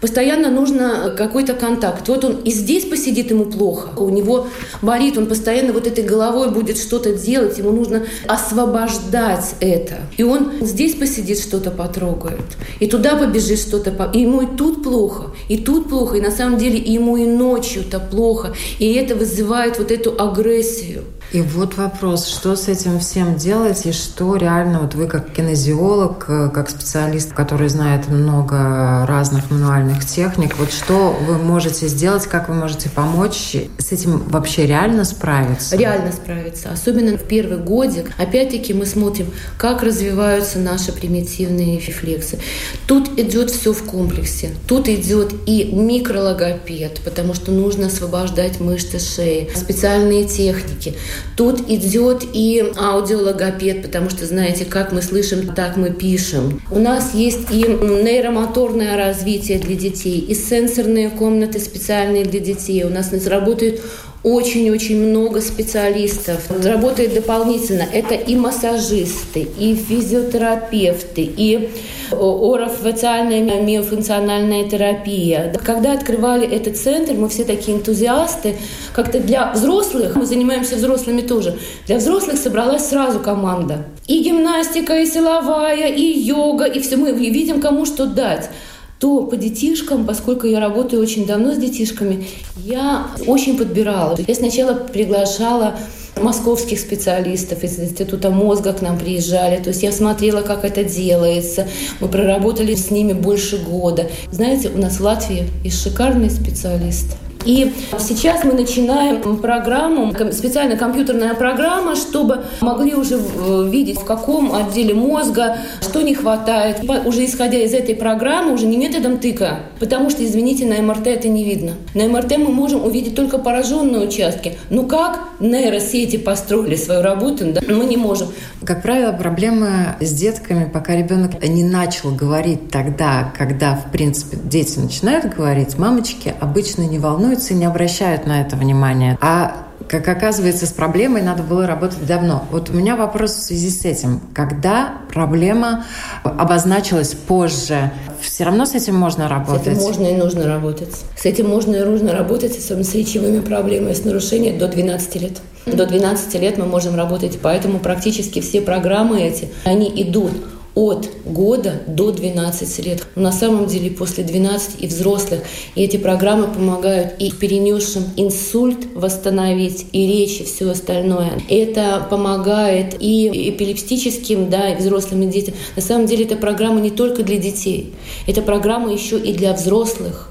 Постоянно 0.00 0.50
нужно 0.50 1.14
какой-то 1.16 1.54
контакт. 1.54 2.08
Вот 2.08 2.24
он 2.24 2.36
и 2.42 2.50
здесь 2.50 2.84
посидит, 2.84 3.30
ему 3.30 3.46
плохо. 3.46 3.88
У 3.98 4.08
него 4.08 4.48
болит, 4.82 5.16
он 5.16 5.26
постоянно 5.26 5.72
вот 5.72 5.86
этой 5.86 6.04
головой 6.04 6.50
будет 6.50 6.78
что-то 6.78 7.14
делать. 7.14 7.58
Ему 7.58 7.72
нужно 7.72 8.04
освобождать 8.26 9.54
это. 9.60 9.96
И 10.16 10.22
он 10.22 10.52
здесь 10.60 10.94
посидит, 10.94 11.38
что-то 11.38 11.70
потрогает. 11.70 12.44
И 12.80 12.86
туда 12.86 13.16
побежит 13.16 13.58
что-то. 13.58 14.10
И 14.12 14.20
ему 14.20 14.42
и 14.42 14.56
тут 14.56 14.82
плохо, 14.82 15.30
и 15.48 15.58
тут 15.58 15.88
плохо. 15.88 16.16
И 16.16 16.20
на 16.20 16.30
самом 16.30 16.58
деле 16.58 16.78
ему 16.78 17.16
и 17.16 17.24
ночью-то 17.24 18.00
плохо. 18.00 18.54
И 18.78 18.92
это 18.94 19.14
вызывает 19.14 19.78
вот 19.78 19.90
эту 19.90 20.20
агрессию. 20.20 21.04
И 21.32 21.40
вот 21.40 21.76
вопрос, 21.76 22.28
что 22.28 22.54
с 22.54 22.68
этим 22.68 23.00
всем 23.00 23.36
делать, 23.36 23.84
и 23.84 23.92
что 23.92 24.36
реально, 24.36 24.80
вот 24.80 24.94
вы 24.94 25.08
как 25.08 25.32
кинезиолог, 25.32 26.24
э, 26.28 26.50
как 26.54 26.70
специалист, 26.70 27.32
который 27.32 27.68
знает 27.68 28.08
много 28.08 29.04
разных 29.06 29.50
мануальных 29.50 30.06
техник, 30.06 30.56
вот 30.56 30.72
что 30.72 31.16
вы 31.26 31.38
можете 31.38 31.88
сделать, 31.88 32.26
как 32.26 32.48
вы 32.48 32.54
можете 32.54 32.88
помочь 32.88 33.56
с 33.78 33.92
этим 33.92 34.18
вообще 34.28 34.66
реально 34.66 35.04
справиться? 35.04 35.76
Реально 35.76 36.12
справиться, 36.12 36.70
особенно 36.72 37.18
в 37.18 37.24
первый 37.24 37.58
годик. 37.58 38.12
Опять-таки 38.18 38.72
мы 38.72 38.86
смотрим, 38.86 39.26
как 39.58 39.82
развиваются 39.82 40.60
наши 40.60 40.92
примитивные 40.92 41.80
рефлексы. 41.80 42.38
Тут 42.86 43.18
идет 43.18 43.50
все 43.50 43.72
в 43.72 43.82
комплексе. 43.82 44.50
Тут 44.68 44.88
идет 44.88 45.34
и 45.46 45.64
микрологопед, 45.72 47.00
потому 47.04 47.34
что 47.34 47.50
нужно 47.50 47.88
освобождать 47.88 48.60
мышцы 48.60 49.00
шеи, 49.00 49.50
специальные 49.54 50.24
техники. 50.24 50.94
Тут 51.36 51.70
идет 51.70 52.24
и 52.32 52.72
аудиологопед, 52.76 53.82
потому 53.82 54.10
что, 54.10 54.26
знаете, 54.26 54.64
как 54.64 54.92
мы 54.92 55.02
слышим, 55.02 55.54
так 55.54 55.76
мы 55.76 55.90
пишем. 55.90 56.62
У 56.70 56.78
нас 56.78 57.14
есть 57.14 57.50
и 57.50 57.64
нейромоторное 57.64 58.96
развитие 58.96 59.58
для 59.58 59.76
детей, 59.76 60.18
и 60.18 60.34
сенсорные 60.34 61.10
комнаты 61.10 61.58
специальные 61.60 62.24
для 62.24 62.40
детей. 62.40 62.84
У 62.84 62.90
нас 62.90 63.12
работают 63.26 63.80
очень-очень 64.26 65.00
много 65.08 65.40
специалистов. 65.40 66.50
Работает 66.50 67.14
дополнительно. 67.14 67.84
Это 67.92 68.14
и 68.14 68.34
массажисты, 68.34 69.46
и 69.56 69.76
физиотерапевты, 69.76 71.22
и 71.22 71.70
орофациальная 72.10 73.62
миофункциональная 73.62 74.68
терапия. 74.68 75.54
Когда 75.64 75.92
открывали 75.92 76.44
этот 76.44 76.76
центр, 76.76 77.12
мы 77.14 77.28
все 77.28 77.44
такие 77.44 77.76
энтузиасты. 77.76 78.56
Как-то 78.92 79.20
для 79.20 79.52
взрослых, 79.52 80.16
мы 80.16 80.26
занимаемся 80.26 80.74
взрослыми 80.74 81.20
тоже, 81.20 81.56
для 81.86 81.98
взрослых 81.98 82.36
собралась 82.36 82.88
сразу 82.88 83.20
команда. 83.20 83.84
И 84.08 84.24
гимнастика, 84.24 84.98
и 85.00 85.06
силовая, 85.06 85.86
и 85.86 86.02
йога, 86.02 86.64
и 86.64 86.80
все. 86.80 86.96
Мы 86.96 87.12
видим, 87.12 87.60
кому 87.60 87.86
что 87.86 88.06
дать 88.06 88.50
то 88.98 89.26
по 89.26 89.36
детишкам, 89.36 90.06
поскольку 90.06 90.46
я 90.46 90.60
работаю 90.60 91.02
очень 91.02 91.26
давно 91.26 91.54
с 91.54 91.58
детишками, 91.58 92.26
я 92.56 93.08
очень 93.26 93.58
подбирала. 93.58 94.16
Я 94.26 94.34
сначала 94.34 94.74
приглашала 94.74 95.76
московских 96.22 96.80
специалистов 96.80 97.62
из 97.62 97.78
Института 97.78 98.30
мозга 98.30 98.72
к 98.72 98.80
нам 98.80 98.98
приезжали. 98.98 99.62
То 99.62 99.70
есть 99.70 99.82
я 99.82 99.92
смотрела, 99.92 100.40
как 100.42 100.64
это 100.64 100.82
делается. 100.82 101.68
Мы 102.00 102.08
проработали 102.08 102.74
с 102.74 102.90
ними 102.90 103.12
больше 103.12 103.58
года. 103.58 104.10
Знаете, 104.30 104.70
у 104.70 104.78
нас 104.78 104.98
в 104.98 105.02
Латвии 105.02 105.48
есть 105.62 105.82
шикарные 105.82 106.30
специалисты. 106.30 107.16
И 107.46 107.72
сейчас 108.00 108.44
мы 108.44 108.54
начинаем 108.54 109.38
программу, 109.38 110.12
специальная 110.32 110.76
компьютерная 110.76 111.34
программа, 111.34 111.94
чтобы 111.94 112.44
могли 112.60 112.94
уже 112.94 113.14
э, 113.14 113.68
видеть, 113.70 113.98
в 114.00 114.04
каком 114.04 114.52
отделе 114.52 114.94
мозга, 114.94 115.58
что 115.80 116.02
не 116.02 116.14
хватает. 116.14 116.80
Уже 117.04 117.24
исходя 117.24 117.58
из 117.58 117.72
этой 117.72 117.94
программы, 117.94 118.52
уже 118.52 118.66
не 118.66 118.76
методом 118.76 119.18
тыка, 119.18 119.60
потому 119.78 120.10
что, 120.10 120.24
извините, 120.24 120.66
на 120.66 120.82
МРТ 120.82 121.06
это 121.06 121.28
не 121.28 121.44
видно. 121.44 121.74
На 121.94 122.08
МРТ 122.08 122.38
мы 122.38 122.48
можем 122.48 122.84
увидеть 122.84 123.14
только 123.14 123.38
пораженные 123.38 124.06
участки. 124.06 124.58
Ну 124.68 124.84
как 124.86 125.20
нейросети 125.38 126.16
построили 126.16 126.74
свою 126.74 127.02
работу, 127.02 127.52
да? 127.52 127.60
мы 127.68 127.84
не 127.84 127.96
можем. 127.96 128.28
Как 128.64 128.82
правило, 128.82 129.12
проблемы 129.12 129.96
с 130.00 130.12
детками, 130.12 130.68
пока 130.68 130.96
ребенок 130.96 131.40
не 131.46 131.62
начал 131.62 132.10
говорить 132.10 132.70
тогда, 132.70 133.32
когда, 133.38 133.76
в 133.76 133.92
принципе, 133.92 134.36
дети 134.42 134.80
начинают 134.80 135.32
говорить, 135.32 135.78
мамочки 135.78 136.34
обычно 136.40 136.82
не 136.82 136.98
волнуются 136.98 137.35
волнуются 137.36 137.54
и 137.54 137.56
не 137.56 137.66
обращают 137.66 138.26
на 138.26 138.40
это 138.40 138.56
внимания. 138.56 139.18
А 139.20 139.66
как 139.88 140.08
оказывается, 140.08 140.66
с 140.66 140.72
проблемой 140.72 141.22
надо 141.22 141.42
было 141.42 141.66
работать 141.66 142.04
давно. 142.06 142.44
Вот 142.50 142.70
у 142.70 142.72
меня 142.72 142.96
вопрос 142.96 143.32
в 143.34 143.42
связи 143.42 143.70
с 143.70 143.84
этим. 143.84 144.20
Когда 144.34 144.94
проблема 145.12 145.84
обозначилась 146.24 147.14
позже, 147.14 147.92
все 148.20 148.44
равно 148.44 148.64
с 148.64 148.74
этим 148.74 148.96
можно 148.96 149.28
работать? 149.28 149.76
С 149.76 149.78
этим 149.78 149.82
можно 149.82 150.06
и 150.06 150.16
нужно 150.16 150.46
работать. 150.46 150.94
С 151.16 151.24
этим 151.24 151.48
можно 151.48 151.76
и 151.76 151.84
нужно 151.84 152.12
работать, 152.12 152.58
особенно 152.58 152.84
с 152.84 152.94
речевыми 152.94 153.40
проблемами, 153.40 153.92
с 153.92 154.04
нарушением 154.04 154.58
до 154.58 154.66
12 154.66 155.16
лет. 155.16 155.40
До 155.66 155.86
12 155.86 156.34
лет 156.40 156.58
мы 156.58 156.64
можем 156.64 156.96
работать, 156.96 157.38
поэтому 157.42 157.78
практически 157.78 158.40
все 158.40 158.60
программы 158.60 159.20
эти, 159.20 159.48
они 159.64 159.92
идут 160.02 160.32
от 160.76 161.08
года 161.24 161.80
до 161.86 162.12
12 162.12 162.86
лет. 162.86 163.06
На 163.16 163.32
самом 163.32 163.66
деле 163.66 163.90
после 163.90 164.22
12 164.22 164.82
и 164.82 164.86
взрослых. 164.86 165.40
И 165.74 165.82
эти 165.82 165.96
программы 165.96 166.48
помогают 166.48 167.14
и 167.18 167.32
перенесшим 167.32 168.04
инсульт 168.16 168.86
восстановить, 168.94 169.86
и 169.92 170.06
речь, 170.06 170.40
и 170.40 170.44
все 170.44 170.70
остальное. 170.70 171.32
Это 171.48 172.06
помогает 172.10 172.94
и 173.00 173.50
эпилептическим, 173.50 174.50
да, 174.50 174.68
и 174.68 174.76
взрослым, 174.76 175.22
и 175.22 175.26
детям. 175.26 175.54
На 175.76 175.82
самом 175.82 176.06
деле 176.06 176.26
эта 176.26 176.36
программа 176.36 176.78
не 176.80 176.90
только 176.90 177.22
для 177.22 177.38
детей. 177.38 177.94
Это 178.26 178.42
программа 178.42 178.92
еще 178.92 179.18
и 179.18 179.32
для 179.32 179.54
взрослых. 179.54 180.28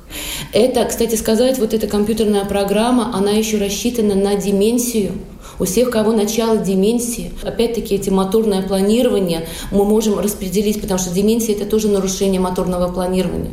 Это, 0.53 0.85
кстати 0.85 1.15
сказать, 1.15 1.57
вот 1.57 1.73
эта 1.73 1.87
компьютерная 1.87 2.45
программа, 2.45 3.11
она 3.15 3.31
еще 3.31 3.57
рассчитана 3.57 4.13
на 4.13 4.35
деменцию, 4.35 5.13
у 5.59 5.65
всех, 5.65 5.89
кого 5.89 6.11
начало 6.11 6.57
деменции, 6.57 7.31
опять-таки 7.43 7.95
эти 7.95 8.09
моторное 8.09 8.61
планирование 8.61 9.47
мы 9.71 9.85
можем 9.85 10.19
распределить, 10.19 10.81
потому 10.81 10.99
что 10.99 11.13
деменция– 11.13 11.55
это 11.57 11.65
тоже 11.65 11.89
нарушение 11.89 12.41
моторного 12.41 12.91
планирования. 12.91 13.51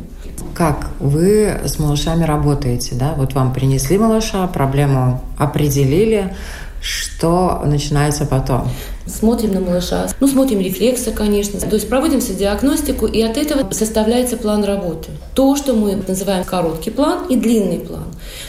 Как 0.53 0.91
вы 0.99 1.61
с 1.65 1.79
малышами 1.79 2.23
работаете, 2.23 2.95
да? 2.95 3.15
Вот 3.17 3.33
вам 3.33 3.53
принесли 3.53 3.97
малыша, 3.97 4.45
проблему 4.47 5.21
определили, 5.37 6.35
что 6.83 7.61
начинается 7.63 8.25
потом? 8.25 8.67
Смотрим 9.05 9.53
на 9.53 9.61
малыша, 9.61 10.07
ну, 10.19 10.27
смотрим 10.27 10.59
рефлексы, 10.59 11.11
конечно. 11.11 11.57
То 11.59 11.75
есть 11.75 11.87
проводим 11.87 12.19
диагностику, 12.19 13.05
и 13.05 13.21
от 13.21 13.37
этого 13.37 13.71
составляется 13.71 14.35
план 14.35 14.65
работы. 14.65 15.11
То, 15.33 15.55
что 15.55 15.73
мы 15.73 15.95
называем 16.07 16.43
короткий 16.43 16.89
план 16.89 17.27
и 17.29 17.37
длинный 17.37 17.79
план. 17.79 18.03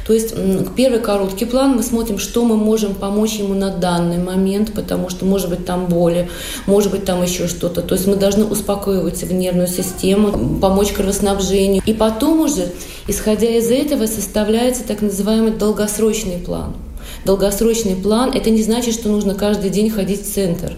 То 0.05 0.12
есть 0.12 0.35
первый 0.77 0.99
короткий 0.99 1.44
план 1.44 1.77
мы 1.77 1.85
смотрим, 1.85 2.18
что 2.18 2.44
мы 2.44 2.57
можем 2.57 2.94
помочь 2.94 3.35
ему 3.35 3.55
на 3.55 3.70
данный 3.70 4.18
момент, 4.18 4.73
потому 4.73 5.11
что 5.11 5.25
может 5.25 5.49
быть 5.49 5.64
там 5.64 5.87
боли, 5.87 6.29
может 6.66 6.90
быть 6.90 7.05
там 7.05 7.23
еще 7.23 7.47
что-то. 7.47 7.83
То 7.83 7.94
есть 7.94 8.09
мы 8.09 8.16
должны 8.16 8.44
успокоивать 8.44 9.23
в 9.23 9.33
нервную 9.33 9.68
систему, 9.68 10.59
помочь 10.61 10.90
кровоснабжению. 10.90 11.83
И 11.87 11.94
потом 11.94 12.40
уже, 12.40 12.73
исходя 13.07 13.49
из 13.49 13.70
этого, 13.70 14.07
составляется 14.07 14.83
так 14.83 15.03
называемый 15.03 15.53
долгосрочный 15.53 16.38
план. 16.38 16.75
Долгосрочный 17.24 17.96
план– 17.96 18.32
это 18.34 18.50
не 18.50 18.62
значит, 18.62 18.94
что 18.94 19.08
нужно 19.08 19.34
каждый 19.34 19.70
день 19.70 19.90
ходить 19.90 20.22
в 20.22 20.32
центр. 20.32 20.72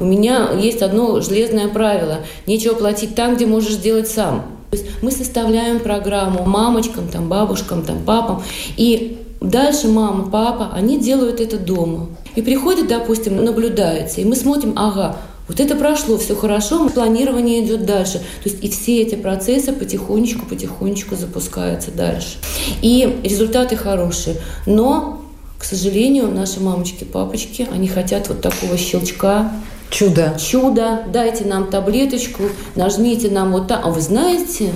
У 0.00 0.04
меня 0.04 0.50
есть 0.52 0.80
одно 0.82 1.20
железное 1.20 1.68
правило– 1.68 2.20
нечего 2.46 2.74
платить 2.74 3.14
там, 3.14 3.36
где 3.36 3.46
можешь 3.46 3.72
сделать 3.72 4.08
сам. 4.08 4.46
То 4.70 4.78
есть 4.78 4.88
мы 5.02 5.10
составляем 5.10 5.80
программу 5.80 6.44
мамочкам, 6.44 7.08
там, 7.08 7.28
бабушкам, 7.28 7.82
там, 7.82 8.02
папам, 8.04 8.42
и 8.78 9.18
дальше 9.40 9.88
мама, 9.88 10.30
папа, 10.30 10.70
они 10.72 10.98
делают 10.98 11.40
это 11.40 11.58
дома. 11.58 12.08
И 12.36 12.42
приходят, 12.42 12.88
допустим, 12.88 13.44
наблюдается, 13.44 14.22
и 14.22 14.24
мы 14.24 14.34
смотрим, 14.34 14.72
ага, 14.76 15.16
вот 15.48 15.60
это 15.60 15.76
прошло, 15.76 16.16
все 16.16 16.34
хорошо, 16.34 16.88
планирование 16.88 17.62
идет 17.62 17.84
дальше. 17.84 18.18
То 18.42 18.48
есть 18.48 18.64
и 18.64 18.70
все 18.70 19.02
эти 19.02 19.16
процессы 19.16 19.72
потихонечку, 19.72 20.46
потихонечку 20.46 21.16
запускаются 21.16 21.90
дальше. 21.90 22.38
И 22.80 23.20
результаты 23.24 23.76
хорошие. 23.76 24.36
Но 24.64 25.21
к 25.62 25.64
сожалению, 25.64 26.28
наши 26.28 26.58
мамочки, 26.58 27.04
папочки, 27.04 27.68
они 27.72 27.86
хотят 27.86 28.28
вот 28.28 28.40
такого 28.40 28.76
щелчка, 28.76 29.52
Чудо. 29.90 30.36
Чудо. 30.36 31.04
Дайте 31.12 31.44
нам 31.44 31.70
таблеточку, 31.70 32.42
нажмите 32.74 33.30
нам 33.30 33.52
вот 33.52 33.68
так. 33.68 33.80
А 33.84 33.90
вы 33.90 34.00
знаете, 34.00 34.72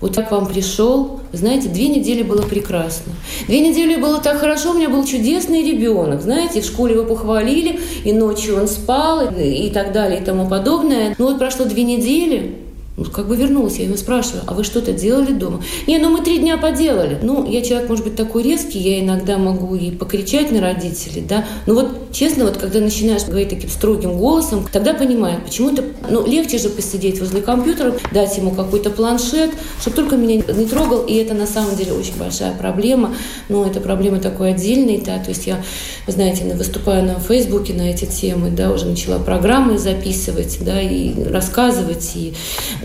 вот 0.00 0.16
я 0.16 0.22
к 0.22 0.30
вам 0.30 0.46
пришел, 0.46 1.18
знаете, 1.32 1.68
две 1.68 1.88
недели 1.88 2.22
было 2.22 2.42
прекрасно. 2.42 3.14
Две 3.48 3.58
недели 3.58 3.96
было 3.96 4.20
так 4.20 4.38
хорошо, 4.38 4.70
у 4.70 4.74
меня 4.74 4.88
был 4.88 5.04
чудесный 5.04 5.68
ребенок. 5.68 6.22
Знаете, 6.22 6.60
в 6.60 6.64
школе 6.66 6.94
его 6.94 7.04
похвалили, 7.04 7.80
и 8.04 8.12
ночью 8.12 8.60
он 8.60 8.68
спал, 8.68 9.30
и, 9.36 9.66
и 9.66 9.70
так 9.70 9.92
далее, 9.92 10.20
и 10.20 10.24
тому 10.24 10.48
подобное. 10.48 11.16
Но 11.18 11.26
вот 11.26 11.40
прошло 11.40 11.64
две 11.64 11.82
недели, 11.82 12.58
ну, 12.66 12.67
как 13.04 13.28
бы 13.28 13.36
вернулась, 13.36 13.78
я 13.78 13.84
его 13.84 13.96
спрашиваю, 13.96 14.42
а 14.46 14.54
вы 14.54 14.64
что-то 14.64 14.92
делали 14.92 15.32
дома? 15.32 15.62
Не, 15.86 15.98
ну 15.98 16.10
мы 16.10 16.22
три 16.22 16.38
дня 16.38 16.56
поделали. 16.56 17.18
Ну, 17.22 17.48
я 17.48 17.62
человек, 17.62 17.88
может 17.88 18.04
быть, 18.04 18.16
такой 18.16 18.42
резкий, 18.42 18.78
я 18.78 19.00
иногда 19.00 19.38
могу 19.38 19.74
и 19.74 19.90
покричать 19.90 20.50
на 20.50 20.60
родителей, 20.60 21.24
да. 21.28 21.44
Но 21.66 21.74
вот, 21.74 22.12
честно, 22.12 22.44
вот 22.44 22.56
когда 22.56 22.80
начинаешь 22.80 23.24
говорить 23.24 23.50
таким 23.50 23.70
строгим 23.70 24.18
голосом, 24.18 24.66
тогда 24.72 24.94
понимаю, 24.94 25.40
почему 25.44 25.70
это, 25.70 25.84
ну, 26.08 26.26
легче 26.26 26.58
же 26.58 26.68
посидеть 26.68 27.20
возле 27.20 27.40
компьютера, 27.40 27.94
дать 28.12 28.36
ему 28.36 28.50
какой-то 28.50 28.90
планшет, 28.90 29.50
чтобы 29.80 29.96
только 29.96 30.16
меня 30.16 30.36
не 30.36 30.66
трогал, 30.66 31.02
и 31.02 31.14
это 31.14 31.34
на 31.34 31.46
самом 31.46 31.76
деле 31.76 31.92
очень 31.92 32.16
большая 32.18 32.52
проблема. 32.52 33.14
Но 33.48 33.64
это 33.64 33.80
проблема 33.80 34.18
такой 34.18 34.50
отдельной, 34.50 34.98
да, 35.04 35.18
то 35.18 35.30
есть 35.30 35.46
я, 35.46 35.62
вы 36.06 36.12
знаете, 36.12 36.44
выступаю 36.54 37.04
на 37.04 37.18
Фейсбуке 37.20 37.74
на 37.74 37.90
эти 37.90 38.06
темы, 38.06 38.50
да, 38.50 38.70
уже 38.70 38.86
начала 38.86 39.18
программы 39.18 39.78
записывать, 39.78 40.58
да, 40.60 40.80
и 40.80 41.22
рассказывать, 41.24 42.12
и 42.14 42.34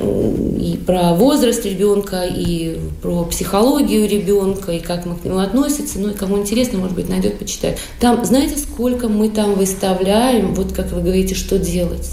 и 0.04 0.78
про 0.78 1.14
возраст 1.14 1.66
ребенка, 1.66 2.24
и 2.24 2.78
про 3.02 3.24
психологию 3.26 4.08
ребенка, 4.08 4.72
и 4.72 4.80
как 4.80 5.06
мы 5.06 5.16
к 5.16 5.24
нему 5.24 5.40
относимся. 5.40 6.00
Ну 6.00 6.10
и 6.10 6.14
кому 6.14 6.38
интересно, 6.38 6.80
может 6.80 6.96
быть, 6.96 7.10
найдет, 7.10 7.40
почитает. 7.40 7.80
Там, 8.00 8.24
знаете, 8.26 8.58
сколько 8.58 9.08
мы 9.08 9.30
там 9.30 9.56
выставляем, 9.56 10.54
вот 10.54 10.74
как 10.74 10.92
вы 10.92 11.02
говорите, 11.02 11.36
что 11.36 11.58
делать? 11.58 12.10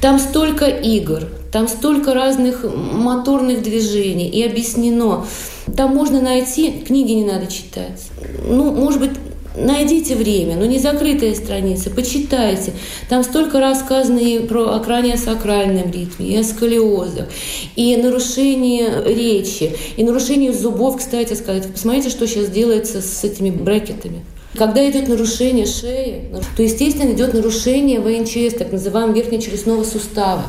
Там 0.00 0.18
столько 0.18 0.66
игр, 0.66 1.28
там 1.52 1.68
столько 1.68 2.14
разных 2.14 2.64
моторных 2.64 3.62
движений, 3.62 4.28
и 4.28 4.42
объяснено. 4.44 5.24
Там 5.76 5.94
можно 5.94 6.20
найти, 6.20 6.82
книги 6.86 7.12
не 7.12 7.24
надо 7.24 7.46
читать. 7.46 8.02
Ну, 8.44 8.72
может 8.72 9.00
быть, 9.00 9.12
Найдите 9.56 10.16
время, 10.16 10.56
но 10.56 10.64
не 10.64 10.78
закрытая 10.78 11.34
страница, 11.34 11.90
почитайте. 11.90 12.72
Там 13.08 13.22
столько 13.22 13.60
рассказано 13.60 14.18
и 14.18 14.38
про 14.38 14.74
окранio-сакральном 14.74 15.90
ритме, 15.90 16.26
и 16.26 16.36
о 16.36 16.44
сколиозах, 16.44 17.28
и 17.76 17.96
нарушение 17.96 19.02
речи, 19.04 19.76
и 19.96 20.04
нарушение 20.04 20.52
зубов, 20.52 20.96
кстати 20.96 21.34
сказать. 21.34 21.70
Посмотрите, 21.70 22.08
что 22.08 22.26
сейчас 22.26 22.48
делается 22.48 23.02
с 23.02 23.24
этими 23.24 23.50
брекетами. 23.50 24.24
Когда 24.56 24.88
идет 24.90 25.08
нарушение 25.08 25.64
шеи, 25.64 26.24
то, 26.56 26.62
естественно, 26.62 27.12
идет 27.12 27.32
нарушение 27.32 28.00
ВНЧС, 28.00 28.58
так 28.58 28.70
называемого 28.70 29.16
верхнечелюстного 29.16 29.82
сустава, 29.82 30.42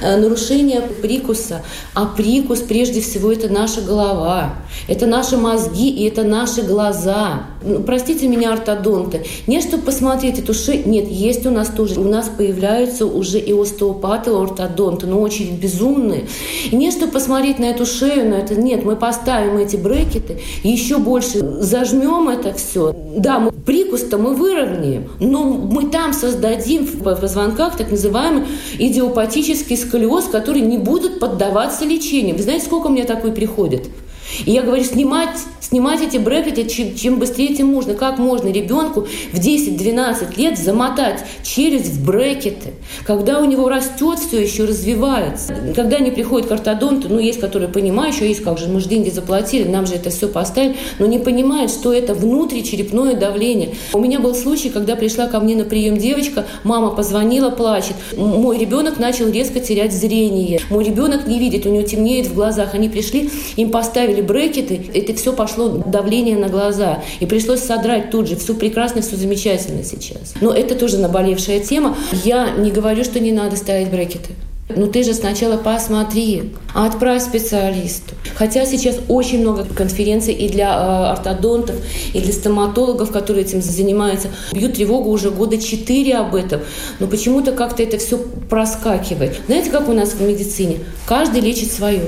э, 0.00 0.16
нарушение 0.16 0.80
прикуса. 0.80 1.62
А 1.92 2.06
прикус, 2.06 2.60
прежде 2.60 3.00
всего, 3.00 3.32
это 3.32 3.48
наша 3.48 3.80
голова, 3.80 4.54
это 4.86 5.06
наши 5.06 5.36
мозги 5.36 5.90
и 5.90 6.04
это 6.04 6.22
наши 6.22 6.62
глаза. 6.62 7.46
Ну, 7.64 7.80
простите 7.80 8.28
меня, 8.28 8.52
ортодонты, 8.52 9.24
не 9.48 9.60
чтобы 9.60 9.82
посмотреть 9.82 10.38
эту 10.38 10.54
шею, 10.54 10.88
нет, 10.88 11.08
есть 11.08 11.44
у 11.44 11.50
нас 11.50 11.68
тоже. 11.68 11.98
У 11.98 12.04
нас 12.04 12.28
появляются 12.28 13.06
уже 13.06 13.40
и 13.40 13.52
остеопаты, 13.52 14.30
и 14.30 14.34
ортодонты, 14.34 15.08
но 15.08 15.20
очень 15.20 15.56
безумные. 15.56 16.26
И 16.70 16.76
не 16.76 16.92
чтобы 16.92 17.10
посмотреть 17.10 17.58
на 17.58 17.64
эту 17.64 17.86
шею, 17.86 18.30
на 18.30 18.34
это, 18.34 18.54
нет, 18.54 18.84
мы 18.84 18.94
поставим 18.94 19.58
эти 19.58 19.74
брекеты, 19.74 20.38
еще 20.62 20.98
больше 20.98 21.40
зажмем 21.60 22.28
это 22.28 22.54
все. 22.54 22.94
Да, 23.16 23.47
прикус-то 23.50 24.18
мы 24.18 24.34
выровняем, 24.34 25.10
но 25.20 25.44
мы 25.44 25.90
там 25.90 26.12
создадим 26.12 26.84
в 26.84 27.02
позвонках 27.02 27.76
так 27.76 27.90
называемый 27.90 28.44
идиопатический 28.78 29.76
сколиоз, 29.76 30.24
который 30.26 30.62
не 30.62 30.78
будет 30.78 31.20
поддаваться 31.20 31.84
лечению. 31.84 32.36
Вы 32.36 32.42
знаете, 32.42 32.66
сколько 32.66 32.88
мне 32.88 33.04
такой 33.04 33.32
приходит? 33.32 33.88
И 34.46 34.52
я 34.52 34.62
говорю, 34.62 34.84
снимать, 34.84 35.36
снимать 35.60 36.00
эти 36.00 36.16
брекеты 36.16 36.64
чем, 36.68 36.94
чем 36.94 37.18
быстрее, 37.18 37.54
тем 37.54 37.68
можно. 37.68 37.94
Как 37.94 38.18
можно 38.18 38.48
ребенку 38.48 39.06
в 39.32 39.38
10-12 39.38 40.36
лет 40.36 40.58
замотать 40.58 41.24
челюсть 41.42 41.88
в 41.88 42.06
брекеты, 42.06 42.74
когда 43.04 43.40
у 43.40 43.44
него 43.44 43.68
растет 43.68 44.18
все 44.18 44.42
еще, 44.42 44.64
развивается. 44.64 45.54
Когда 45.74 45.96
они 45.96 46.10
приходят 46.10 46.48
к 46.48 46.52
ортодонту, 46.52 47.08
ну, 47.08 47.18
есть, 47.18 47.40
которые 47.40 47.68
понимают, 47.68 48.14
еще 48.14 48.28
есть, 48.28 48.42
как 48.42 48.58
же, 48.58 48.68
мы 48.68 48.80
же 48.80 48.88
деньги 48.88 49.10
заплатили, 49.10 49.68
нам 49.68 49.86
же 49.86 49.94
это 49.94 50.10
все 50.10 50.28
поставили, 50.28 50.76
но 50.98 51.06
не 51.06 51.18
понимают, 51.18 51.70
что 51.70 51.92
это 51.92 52.14
внутричерепное 52.14 53.14
давление. 53.14 53.74
У 53.92 53.98
меня 53.98 54.20
был 54.20 54.34
случай, 54.34 54.70
когда 54.70 54.96
пришла 54.96 55.26
ко 55.26 55.40
мне 55.40 55.56
на 55.56 55.64
прием 55.64 55.96
девочка, 55.96 56.46
мама 56.64 56.90
позвонила, 56.90 57.50
плачет. 57.50 57.96
Мой 58.16 58.58
ребенок 58.58 58.98
начал 58.98 59.28
резко 59.30 59.60
терять 59.60 59.92
зрение. 59.92 60.60
Мой 60.70 60.84
ребенок 60.84 61.26
не 61.26 61.38
видит, 61.38 61.66
у 61.66 61.70
него 61.70 61.82
темнеет 61.82 62.26
в 62.26 62.34
глазах. 62.34 62.74
Они 62.74 62.88
пришли, 62.88 63.30
им 63.56 63.70
поставили 63.70 64.20
брекеты, 64.28 64.80
это 64.94 65.14
все 65.14 65.32
пошло 65.32 65.68
давление 65.68 66.36
на 66.36 66.48
глаза. 66.48 67.02
И 67.18 67.26
пришлось 67.26 67.60
содрать 67.60 68.10
тут 68.10 68.28
же. 68.28 68.36
Все 68.36 68.54
прекрасно, 68.54 69.02
все 69.02 69.16
замечательно 69.16 69.82
сейчас. 69.82 70.34
Но 70.40 70.52
это 70.52 70.76
тоже 70.76 70.98
наболевшая 70.98 71.58
тема. 71.58 71.96
Я 72.24 72.50
не 72.50 72.70
говорю, 72.70 73.02
что 73.02 73.18
не 73.18 73.32
надо 73.32 73.56
ставить 73.56 73.90
брекеты. 73.90 74.30
Ну 74.76 74.86
ты 74.86 75.02
же 75.02 75.14
сначала 75.14 75.56
посмотри, 75.56 76.52
отправь 76.74 77.22
специалисту. 77.22 78.14
Хотя 78.34 78.66
сейчас 78.66 78.96
очень 79.08 79.40
много 79.40 79.64
конференций 79.64 80.34
и 80.34 80.48
для 80.48 80.66
э, 80.66 81.12
ортодонтов, 81.12 81.76
и 82.12 82.20
для 82.20 82.32
стоматологов, 82.34 83.10
которые 83.10 83.46
этим 83.46 83.62
занимаются. 83.62 84.28
Бьют 84.52 84.74
тревогу 84.74 85.10
уже 85.10 85.30
года 85.30 85.56
четыре 85.56 86.16
об 86.16 86.34
этом. 86.34 86.60
Но 87.00 87.06
почему-то 87.06 87.52
как-то 87.52 87.82
это 87.82 87.96
все 87.96 88.18
проскакивает. 88.18 89.40
Знаете, 89.46 89.70
как 89.70 89.88
у 89.88 89.92
нас 89.92 90.10
в 90.10 90.20
медицине? 90.20 90.80
Каждый 91.06 91.40
лечит 91.40 91.72
свое. 91.72 92.02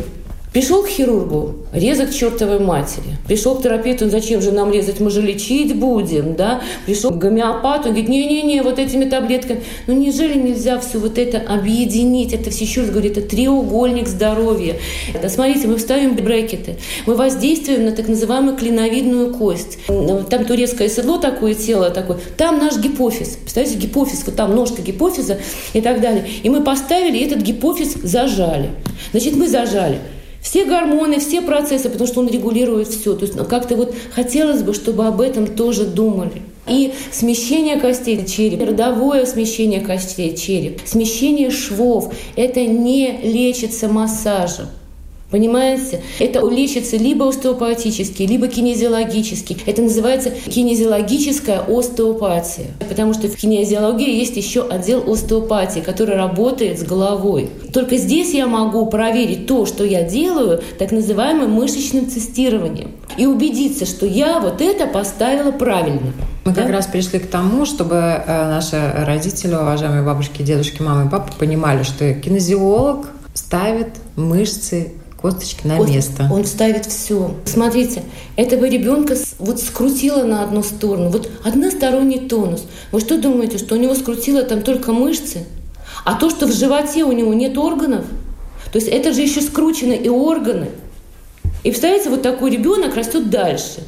Пришел 0.53 0.83
к 0.83 0.89
хирургу, 0.89 1.55
резать 1.73 2.13
чертовой 2.13 2.59
матери. 2.59 3.17
Пришел 3.29 3.55
к 3.55 3.63
терапевту, 3.63 4.11
зачем 4.11 4.43
же 4.43 4.51
нам 4.51 4.73
резать, 4.73 4.99
мы 4.99 5.09
же 5.09 5.23
лечить 5.23 5.77
будем, 5.77 6.35
да? 6.35 6.61
Пришел 6.87 7.13
к 7.13 7.19
гомеопату, 7.19 7.91
говорит, 7.91 8.09
не-не-не, 8.09 8.63
вот 8.63 8.81
этими 8.81 9.05
таблетками. 9.05 9.63
Ну 9.87 9.95
неужели 9.95 10.37
нельзя 10.37 10.81
все 10.81 10.99
вот 10.99 11.19
это 11.19 11.39
объединить? 11.39 12.33
Это 12.33 12.51
все, 12.51 12.65
еще 12.65 12.81
раз 12.81 12.91
говорю, 12.91 13.13
это 13.13 13.21
треугольник 13.21 14.09
здоровья. 14.09 14.75
Да, 15.23 15.29
смотрите, 15.29 15.69
мы 15.69 15.77
вставим 15.77 16.17
брекеты, 16.17 16.79
мы 17.07 17.15
воздействуем 17.15 17.85
на 17.85 17.93
так 17.93 18.09
называемую 18.09 18.57
клиновидную 18.57 19.33
кость. 19.33 19.79
Там 19.87 20.45
турецкое 20.45 20.89
седло 20.89 21.19
такое, 21.19 21.55
тело 21.55 21.91
такое. 21.91 22.19
Там 22.37 22.59
наш 22.59 22.77
гипофиз. 22.77 23.37
Представляете, 23.37 23.79
гипофиз, 23.79 24.25
вот 24.27 24.35
там 24.35 24.57
ножка 24.57 24.83
гипофиза 24.83 25.39
и 25.75 25.81
так 25.81 26.01
далее. 26.01 26.27
И 26.43 26.51
мы 26.51 26.61
поставили, 26.65 27.19
и 27.19 27.25
этот 27.25 27.39
гипофиз 27.39 27.95
зажали. 28.03 28.71
Значит, 29.13 29.37
мы 29.37 29.47
зажали 29.47 30.01
все 30.41 30.65
гормоны, 30.65 31.21
все 31.21 31.43
процессы, 31.43 31.91
потому 31.91 32.07
что 32.07 32.21
он 32.21 32.29
регулирует 32.29 32.89
все. 32.89 33.15
То 33.15 33.25
есть 33.25 33.37
ну, 33.37 33.45
как-то 33.45 33.77
вот 33.77 33.95
хотелось 34.13 34.63
бы, 34.63 34.75
чтобы 34.75 35.07
об 35.07 35.21
этом 35.21 35.47
тоже 35.47 35.85
думали. 35.85 36.43
И 36.67 36.93
смещение 37.11 37.79
костей 37.79 38.25
черепа, 38.27 38.67
родовое 38.67 39.27
смещение 39.27 39.81
костей 39.81 40.37
череп, 40.37 40.81
смещение 40.85 41.51
швов– 41.51 42.13
это 42.37 42.61
не 42.61 43.21
лечится 43.23 43.89
массажем. 43.89 44.67
Понимаете? 45.31 46.03
Это 46.19 46.47
лечится 46.49 46.97
либо 46.97 47.29
остеопатически, 47.29 48.23
либо 48.23 48.49
кинезиологически. 48.49 49.59
Это 49.67 49.83
называется 49.83 50.31
кинезиологическая 50.31 51.61
остеопатия. 51.61 52.67
Потому 52.89 53.15
что 53.15 53.29
в 53.29 53.37
кинезиологии 53.37 54.19
есть 54.19 54.37
еще 54.37 54.67
отдел 54.67 55.11
остеопатии, 55.11 55.81
который 55.81 56.17
работает 56.17 56.81
с 56.81 56.83
головой. 56.83 57.49
Только 57.73 57.97
здесь 57.97 58.35
я 58.35 58.47
могу 58.47 58.87
проверить 58.87 59.47
то, 59.47 59.67
что 59.67 59.85
я 59.85 60.03
делаю, 60.03 60.63
так 60.79 60.91
называемым 60.91 61.51
мышечным 61.53 62.07
тестированием. 62.07 62.91
И 63.17 63.27
убедиться, 63.27 63.87
что 63.87 64.07
я 64.07 64.41
вот 64.41 64.61
это 64.61 64.87
поставила 64.87 65.53
правильно. 65.53 66.13
Мы 66.45 66.53
да? 66.53 66.63
как 66.63 66.71
раз 66.71 66.87
пришли 66.87 67.19
к 67.19 67.27
тому, 67.27 67.67
чтобы 67.67 67.97
э, 67.97 68.49
наши 68.49 68.77
родители, 68.97 69.55
уважаемые 69.55 70.03
бабушки, 70.03 70.43
дедушки, 70.43 70.83
мамы 70.83 71.07
и 71.07 71.11
папы 71.11 71.33
понимали, 71.39 71.83
что 71.83 72.13
кинезиолог 72.15 73.07
ставит 73.35 73.89
мышцы 74.17 74.93
косточки 75.21 75.67
на 75.67 75.77
Кост... 75.77 75.91
место. 75.91 76.29
Он 76.33 76.45
ставит 76.45 76.87
все. 76.87 77.35
Смотрите, 77.45 78.03
этого 78.37 78.65
ребенка 78.65 79.17
вот 79.39 79.61
скрутило 79.61 80.25
на 80.25 80.43
одну 80.43 80.63
сторону. 80.63 81.11
Вот 81.11 81.29
односторонний 81.45 82.21
тонус. 82.21 82.65
Вы 82.93 83.01
что 83.01 83.21
думаете, 83.21 83.59
что 83.59 83.75
у 83.75 83.79
него 83.79 83.95
скрутило 83.95 84.43
там 84.43 84.63
только 84.63 84.93
мышцы? 84.93 85.45
А 86.05 86.15
то, 86.15 86.31
что 86.31 86.47
в 86.47 86.53
животе 86.53 87.05
у 87.05 87.13
него 87.13 87.35
нет 87.35 87.59
органов, 87.59 88.05
то 88.73 88.77
есть 88.79 88.89
это 88.89 89.13
же 89.13 89.21
еще 89.21 89.41
скручены 89.41 89.95
и 89.95 90.09
органы. 90.09 90.69
И 91.63 91.71
представляете, 91.71 92.09
вот 92.09 92.23
такой 92.23 92.51
ребенок 92.51 92.95
растет 92.97 93.29
дальше. 93.29 93.85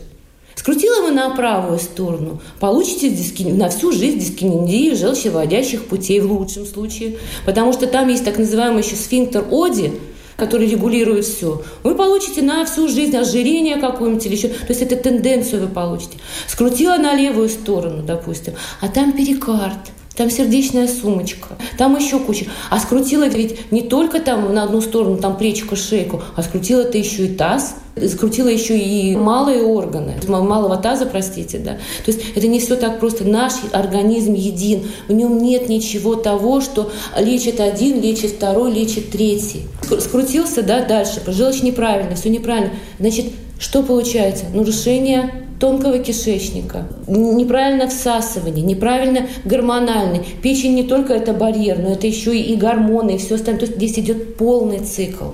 Скрутила 0.54 0.98
его 0.98 1.08
на 1.08 1.30
правую 1.30 1.78
сторону, 1.78 2.40
получите 2.60 3.08
диски... 3.08 3.42
на 3.44 3.70
всю 3.70 3.90
жизнь 3.90 4.18
дискинезию 4.18 4.96
желчевыводящих 4.96 5.86
путей 5.86 6.20
в 6.20 6.30
лучшем 6.30 6.66
случае. 6.66 7.16
Потому 7.46 7.72
что 7.72 7.86
там 7.86 8.08
есть 8.08 8.24
так 8.24 8.38
называемый 8.38 8.82
еще 8.82 8.94
сфинктер 8.94 9.44
Оди, 9.50 9.92
который 10.36 10.66
регулирует 10.68 11.24
все, 11.24 11.62
вы 11.82 11.94
получите 11.94 12.42
на 12.42 12.64
всю 12.64 12.88
жизнь 12.88 13.16
ожирение 13.16 13.76
какое-нибудь 13.76 14.24
или 14.26 14.36
еще. 14.36 14.48
То 14.48 14.70
есть 14.70 14.82
это 14.82 14.96
тенденцию 14.96 15.62
вы 15.62 15.68
получите. 15.68 16.18
Скрутила 16.46 16.96
на 16.96 17.14
левую 17.14 17.48
сторону, 17.48 18.02
допустим, 18.02 18.54
а 18.80 18.88
там 18.88 19.12
перикард. 19.12 19.78
Там 20.16 20.30
сердечная 20.30 20.88
сумочка, 20.88 21.56
там 21.78 21.96
еще 21.96 22.18
куча. 22.18 22.46
А 22.70 22.78
скрутила 22.78 23.28
ведь 23.28 23.70
не 23.72 23.82
только 23.82 24.20
там 24.20 24.52
на 24.54 24.64
одну 24.64 24.80
сторону, 24.80 25.16
там 25.16 25.36
плечико, 25.36 25.76
шейку, 25.76 26.22
а 26.36 26.42
скрутила 26.42 26.82
это 26.82 26.98
еще 26.98 27.26
и 27.26 27.34
таз, 27.34 27.76
скрутила 28.08 28.48
еще 28.48 28.78
и 28.78 29.16
малые 29.16 29.62
органы, 29.62 30.14
малого 30.28 30.76
таза, 30.76 31.06
простите, 31.06 31.58
да. 31.58 31.72
То 32.04 32.12
есть 32.12 32.20
это 32.34 32.46
не 32.46 32.60
все 32.60 32.76
так 32.76 33.00
просто. 33.00 33.24
Наш 33.24 33.54
организм 33.72 34.34
един, 34.34 34.88
в 35.08 35.12
нем 35.12 35.38
нет 35.38 35.68
ничего 35.68 36.14
того, 36.14 36.60
что 36.60 36.90
лечит 37.18 37.60
один, 37.60 38.00
лечит 38.00 38.32
второй, 38.32 38.72
лечит 38.72 39.10
третий. 39.10 39.62
Скрутился, 40.00 40.62
да, 40.62 40.84
дальше, 40.84 41.20
пожилочь 41.24 41.62
неправильно, 41.62 42.16
все 42.16 42.30
неправильно. 42.30 42.72
Значит, 42.98 43.26
что 43.58 43.82
получается? 43.82 44.46
Нарушение 44.52 45.41
тонкого 45.62 46.00
кишечника, 46.00 46.88
неправильное 47.06 47.86
всасывание, 47.86 48.64
неправильно 48.64 49.28
гормональный. 49.44 50.18
Печень 50.42 50.74
не 50.74 50.82
только 50.82 51.12
это 51.12 51.32
барьер, 51.32 51.78
но 51.78 51.92
это 51.92 52.08
еще 52.08 52.36
и 52.36 52.56
гормоны, 52.56 53.12
и 53.12 53.18
все 53.18 53.36
остальное. 53.36 53.60
То 53.60 53.66
есть 53.66 53.76
здесь 53.76 54.04
идет 54.04 54.36
полный 54.36 54.80
цикл. 54.80 55.26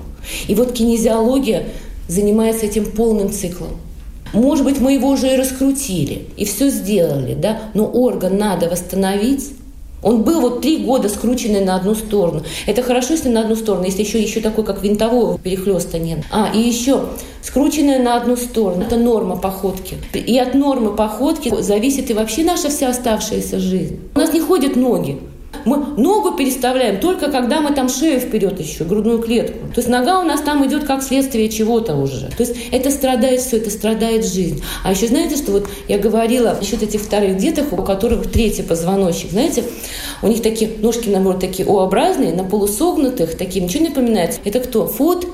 И 0.47 0.53
вот 0.53 0.71
кинезиология 0.71 1.63
занимается 2.07 2.67
этим 2.67 2.85
полным 2.85 3.31
циклом. 3.31 3.69
Может 4.31 4.65
быть, 4.65 4.79
мы 4.79 4.93
его 4.93 5.09
уже 5.09 5.33
и 5.33 5.35
раскрутили, 5.35 6.27
и 6.37 6.45
все 6.45 6.69
сделали, 6.69 7.33
да, 7.33 7.61
но 7.73 7.87
орган 7.87 8.37
надо 8.37 8.69
восстановить, 8.69 9.53
он 10.01 10.23
был 10.23 10.41
вот 10.41 10.61
три 10.61 10.77
года 10.77 11.09
скрученный 11.09 11.63
на 11.63 11.75
одну 11.75 11.95
сторону. 11.95 12.43
Это 12.65 12.81
хорошо, 12.83 13.13
если 13.13 13.29
на 13.29 13.41
одну 13.41 13.55
сторону, 13.55 13.85
если 13.85 14.03
еще, 14.03 14.21
еще 14.21 14.39
такой, 14.39 14.63
как 14.63 14.83
винтового 14.83 15.37
перехлеста 15.37 15.99
нет. 15.99 16.19
А, 16.31 16.49
и 16.53 16.59
еще 16.59 17.05
скрученная 17.41 18.01
на 18.01 18.15
одну 18.15 18.35
сторону. 18.35 18.83
Это 18.83 18.97
норма 18.97 19.35
походки. 19.35 19.97
И 20.13 20.37
от 20.37 20.53
нормы 20.55 20.95
походки 20.95 21.61
зависит 21.61 22.09
и 22.09 22.13
вообще 22.13 22.43
наша 22.43 22.69
вся 22.69 22.89
оставшаяся 22.89 23.59
жизнь. 23.59 23.99
У 24.15 24.19
нас 24.19 24.33
не 24.33 24.39
ходят 24.39 24.75
ноги. 24.75 25.19
Мы 25.65 25.77
ногу 25.97 26.31
переставляем 26.31 26.99
только 26.99 27.31
когда 27.31 27.61
мы 27.61 27.73
там 27.73 27.89
шею 27.89 28.19
вперед 28.19 28.59
еще, 28.59 28.83
грудную 28.83 29.19
клетку. 29.19 29.59
То 29.73 29.79
есть 29.79 29.87
нога 29.87 30.19
у 30.19 30.23
нас 30.23 30.41
там 30.41 30.65
идет 30.65 30.85
как 30.85 31.03
следствие 31.03 31.49
чего-то 31.49 31.95
уже. 31.95 32.27
То 32.27 32.43
есть 32.43 32.55
это 32.71 32.91
страдает 32.91 33.41
все, 33.41 33.57
это 33.57 33.69
страдает 33.69 34.25
жизнь. 34.25 34.63
А 34.83 34.91
еще 34.91 35.07
знаете, 35.07 35.35
что 35.35 35.51
вот 35.51 35.67
я 35.87 35.97
говорила 35.97 36.55
насчет 36.59 36.83
этих 36.83 37.01
вторых 37.01 37.37
деток, 37.37 37.73
у 37.73 37.83
которых 37.83 38.31
третий 38.31 38.63
позвоночник, 38.63 39.31
знаете, 39.31 39.63
у 40.21 40.27
них 40.27 40.41
такие 40.41 40.71
ножки, 40.79 41.09
наоборот, 41.09 41.39
такие 41.39 41.67
О-образные, 41.67 42.33
на 42.33 42.43
полусогнутых, 42.43 43.37
такие, 43.37 43.63
ничего 43.63 43.83
не 43.83 43.89
напоминает. 43.89 44.39
Это 44.45 44.59
кто? 44.59 44.87
Фут, 44.87 45.27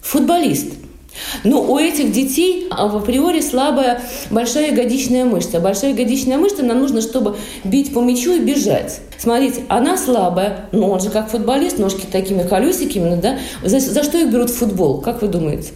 футболист. 0.00 0.85
Но 1.44 1.62
у 1.62 1.78
этих 1.78 2.12
детей 2.12 2.66
а, 2.70 2.88
в 2.88 2.96
априори 2.96 3.40
слабая 3.40 4.00
большая 4.30 4.70
ягодичная 4.70 5.24
мышца. 5.24 5.60
Большая 5.60 5.92
ягодичная 5.92 6.38
мышца 6.38 6.62
нам 6.62 6.80
нужно, 6.80 7.00
чтобы 7.00 7.36
бить 7.64 7.92
по 7.92 8.00
мячу 8.00 8.32
и 8.32 8.40
бежать. 8.40 9.00
Смотрите, 9.18 9.64
она 9.68 9.96
слабая, 9.96 10.68
но 10.72 10.90
он 10.90 11.00
же 11.00 11.10
как 11.10 11.30
футболист, 11.30 11.78
ножки 11.78 12.06
такими 12.10 12.42
колесиками, 12.42 13.20
да? 13.20 13.38
За, 13.64 13.80
за 13.80 14.02
что 14.02 14.18
их 14.18 14.30
берут 14.30 14.50
в 14.50 14.56
футбол, 14.56 15.00
как 15.00 15.22
вы 15.22 15.28
думаете? 15.28 15.72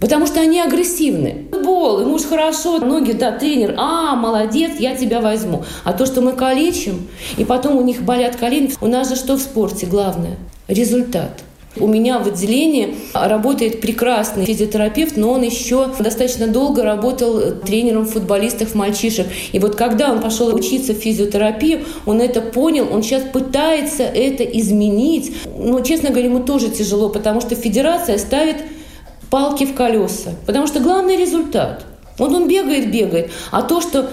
Потому 0.00 0.26
что 0.26 0.40
они 0.40 0.60
агрессивны. 0.60 1.46
Футбол, 1.52 2.00
ему 2.00 2.18
же 2.18 2.24
хорошо, 2.24 2.78
ноги, 2.78 3.12
да, 3.12 3.30
тренер, 3.30 3.76
а, 3.78 4.16
молодец, 4.16 4.72
я 4.80 4.96
тебя 4.96 5.20
возьму. 5.20 5.64
А 5.84 5.92
то, 5.92 6.06
что 6.06 6.20
мы 6.22 6.32
калечим, 6.32 7.06
и 7.36 7.44
потом 7.44 7.76
у 7.76 7.82
них 7.82 8.02
болят 8.02 8.34
колени, 8.34 8.72
у 8.80 8.88
нас 8.88 9.08
же 9.08 9.14
что 9.14 9.36
в 9.36 9.40
спорте 9.40 9.86
главное? 9.86 10.38
Результат– 10.66 11.44
у 11.76 11.86
меня 11.86 12.18
в 12.18 12.28
отделении 12.28 12.94
работает 13.14 13.80
прекрасный 13.80 14.44
физиотерапевт, 14.44 15.16
но 15.16 15.30
он 15.30 15.42
еще 15.42 15.88
достаточно 15.98 16.46
долго 16.46 16.82
работал 16.82 17.52
тренером 17.64 18.04
футболистов 18.04 18.74
мальчишек. 18.74 19.26
И 19.52 19.58
вот 19.58 19.74
когда 19.74 20.12
он 20.12 20.20
пошел 20.20 20.54
учиться 20.54 20.92
в 20.92 20.98
физиотерапию, 20.98 21.80
он 22.04 22.20
это 22.20 22.42
понял, 22.42 22.88
он 22.92 23.02
сейчас 23.02 23.22
пытается 23.22 24.02
это 24.02 24.44
изменить. 24.44 25.32
Но, 25.56 25.80
честно 25.80 26.10
говоря, 26.10 26.26
ему 26.26 26.40
тоже 26.40 26.68
тяжело, 26.68 27.08
потому 27.08 27.40
что 27.40 27.54
федерация 27.54 28.18
ставит 28.18 28.56
палки 29.30 29.64
в 29.64 29.74
колеса. 29.74 30.32
Потому 30.44 30.66
что 30.66 30.80
главный 30.80 31.16
результат. 31.16 31.86
Вот 32.18 32.32
он 32.32 32.48
бегает, 32.48 32.92
бегает. 32.92 33.30
А 33.50 33.62
то, 33.62 33.80
что 33.80 34.10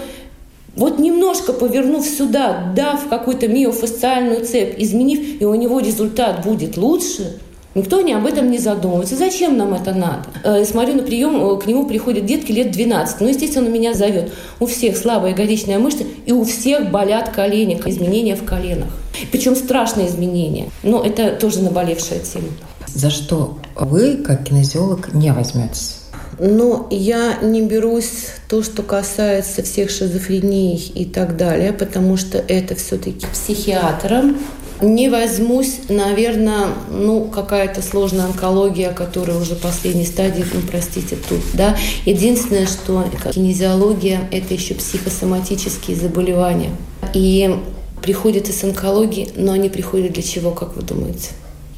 вот 0.76 0.98
немножко 0.98 1.52
повернув 1.52 2.06
сюда, 2.06 2.72
дав 2.74 3.06
какую-то 3.08 3.48
миофасциальную 3.48 4.46
цепь, 4.46 4.76
изменив, 4.78 5.42
и 5.42 5.44
у 5.44 5.54
него 5.54 5.78
результат 5.80 6.42
будет 6.42 6.78
лучше– 6.78 7.38
Никто 7.74 8.00
не 8.00 8.12
об 8.14 8.26
этом 8.26 8.50
не 8.50 8.58
задумывается. 8.58 9.16
Зачем 9.16 9.56
нам 9.56 9.74
это 9.74 9.94
надо? 9.94 10.24
Э, 10.42 10.64
смотрю 10.64 10.94
на 10.96 11.02
прием, 11.02 11.36
э, 11.36 11.60
к 11.60 11.66
нему 11.66 11.86
приходят 11.86 12.26
детки 12.26 12.50
лет 12.50 12.72
12. 12.72 13.20
Ну, 13.20 13.28
естественно, 13.28 13.66
он 13.66 13.72
меня 13.72 13.94
зовет. 13.94 14.32
У 14.58 14.66
всех 14.66 14.96
слабая 14.96 15.30
ягодичная 15.30 15.78
мышца, 15.78 16.04
и 16.26 16.32
у 16.32 16.44
всех 16.44 16.90
болят 16.90 17.28
колени, 17.28 17.80
изменения 17.86 18.34
в 18.34 18.44
коленах. 18.44 18.88
Причем 19.30 19.54
страшные 19.54 20.08
изменения. 20.08 20.68
Но 20.82 21.04
это 21.04 21.30
тоже 21.30 21.62
наболевшая 21.62 22.18
тема. 22.18 22.48
За 22.88 23.08
что 23.08 23.58
вы, 23.76 24.16
как 24.16 24.44
кинезиолог, 24.44 25.14
не 25.14 25.32
возьметесь? 25.32 25.98
Но 26.40 26.88
я 26.90 27.38
не 27.42 27.60
берусь 27.60 28.28
то, 28.48 28.62
что 28.62 28.82
касается 28.82 29.62
всех 29.62 29.90
шизофрений 29.90 30.76
и 30.94 31.04
так 31.04 31.36
далее, 31.36 31.72
потому 31.72 32.16
что 32.16 32.38
это 32.38 32.74
все-таки 32.74 33.26
психиатрам 33.26 34.38
не 34.82 35.08
возьмусь, 35.08 35.80
наверное, 35.88 36.68
ну, 36.90 37.24
какая-то 37.24 37.82
сложная 37.82 38.26
онкология, 38.26 38.92
которая 38.92 39.38
уже 39.38 39.54
последней 39.54 40.06
стадии, 40.06 40.44
ну, 40.52 40.60
простите, 40.68 41.16
тут, 41.28 41.40
да. 41.54 41.76
Единственное, 42.06 42.66
что 42.66 43.04
кинезиология– 43.32 44.28
это 44.30 44.54
еще 44.54 44.74
психосоматические 44.74 45.96
заболевания. 45.96 46.70
И 47.14 47.56
приходят 48.02 48.48
из 48.48 48.62
онкологии, 48.64 49.28
но 49.36 49.52
они 49.52 49.68
приходят 49.68 50.12
для 50.12 50.22
чего, 50.22 50.50
как 50.50 50.76
вы 50.76 50.82
думаете? 50.82 51.30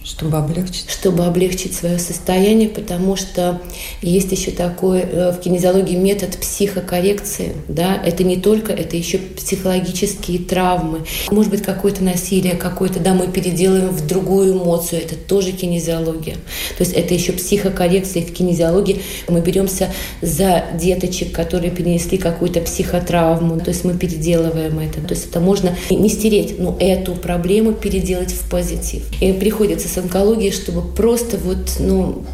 Чтобы 0.04 0.38
облегчить? 0.38 0.90
Чтобы 0.90 1.24
облегчить 1.24 1.74
свое 1.74 1.98
состояние, 1.98 2.68
потому 2.68 3.16
что 3.16 3.60
есть 4.00 4.32
еще 4.32 4.50
такой 4.50 5.00
э, 5.00 5.32
в 5.32 5.40
кинезиологии 5.40 5.96
метод 5.96 6.36
психокоррекции. 6.38 7.52
Да? 7.68 8.00
Это 8.04 8.24
не 8.24 8.36
только, 8.36 8.72
это 8.72 8.96
еще 8.96 9.18
психологические 9.18 10.40
травмы. 10.40 11.04
Может 11.30 11.50
быть, 11.50 11.62
какое-то 11.62 12.02
насилие, 12.02 12.54
какое-то, 12.54 12.98
да, 12.98 13.14
мы 13.14 13.28
переделаем 13.28 13.88
в 13.88 14.06
другую 14.06 14.54
эмоцию. 14.54 15.02
Это 15.02 15.14
тоже 15.14 15.52
кинезиология. 15.52 16.34
То 16.76 16.80
есть 16.80 16.92
это 16.92 17.14
еще 17.14 17.32
психокоррекция. 17.32 18.22
В 18.22 18.32
кинезиологии 18.32 19.02
мы 19.28 19.40
беремся 19.40 19.92
за 20.20 20.64
деточек, 20.74 21.32
которые 21.32 21.70
перенесли 21.70 22.18
какую-то 22.18 22.60
психотравму. 22.60 23.60
То 23.60 23.70
есть 23.70 23.84
мы 23.84 23.96
переделываем 23.96 24.78
это. 24.80 25.00
То 25.00 25.14
есть 25.14 25.28
это 25.28 25.40
можно 25.40 25.76
не 25.90 26.08
стереть, 26.08 26.58
но 26.58 26.76
эту 26.80 27.14
проблему 27.14 27.72
переделать 27.72 28.32
в 28.32 28.48
позитив. 28.48 29.04
И 29.20 29.32
приходится 29.32 29.91
с 29.92 29.98
онкологией, 29.98 30.52
чтобы 30.52 30.82
просто 30.82 31.36
вот, 31.38 31.76
ну, 31.78 32.24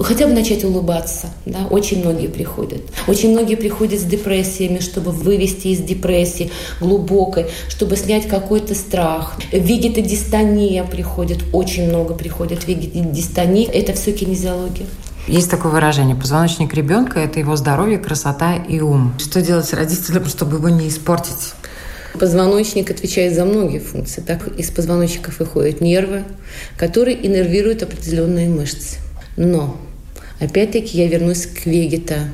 хотя 0.00 0.26
бы 0.26 0.32
начать 0.32 0.64
улыбаться. 0.64 1.28
Да? 1.46 1.66
Очень 1.70 2.00
многие 2.00 2.28
приходят. 2.28 2.82
Очень 3.06 3.32
многие 3.32 3.56
приходят 3.56 4.00
с 4.00 4.04
депрессиями, 4.04 4.78
чтобы 4.78 5.10
вывести 5.10 5.68
из 5.68 5.80
депрессии 5.80 6.50
глубокой, 6.80 7.46
чтобы 7.68 7.96
снять 7.96 8.28
какой-то 8.28 8.74
страх. 8.74 9.36
Вегетодистония 9.52 10.84
приходит, 10.84 11.38
очень 11.52 11.88
много 11.88 12.14
приходит 12.14 12.66
вегетодистония. 12.66 13.68
Это 13.70 13.92
все 13.92 14.12
кинезиология. 14.12 14.86
Есть 15.28 15.50
такое 15.50 15.70
выражение. 15.70 16.16
Позвоночник 16.16 16.74
ребенка– 16.74 17.20
это 17.20 17.38
его 17.38 17.54
здоровье, 17.54 17.98
красота 17.98 18.56
и 18.56 18.80
ум. 18.80 19.14
Что 19.18 19.40
делать 19.40 19.72
родителям, 19.72 20.26
чтобы 20.26 20.56
его 20.56 20.68
не 20.68 20.88
испортить? 20.88 21.54
Позвоночник 22.18 22.90
отвечает 22.90 23.34
за 23.34 23.44
многие 23.44 23.78
функции. 23.78 24.20
Так 24.20 24.46
из 24.58 24.70
позвоночников 24.70 25.38
выходят 25.38 25.80
нервы, 25.80 26.24
которые 26.76 27.26
иннервируют 27.26 27.82
определенные 27.82 28.48
мышцы. 28.48 28.98
Но, 29.36 29.78
опять-таки, 30.40 30.98
я 30.98 31.08
вернусь 31.08 31.46
к 31.46 31.66
вегета 31.66 32.28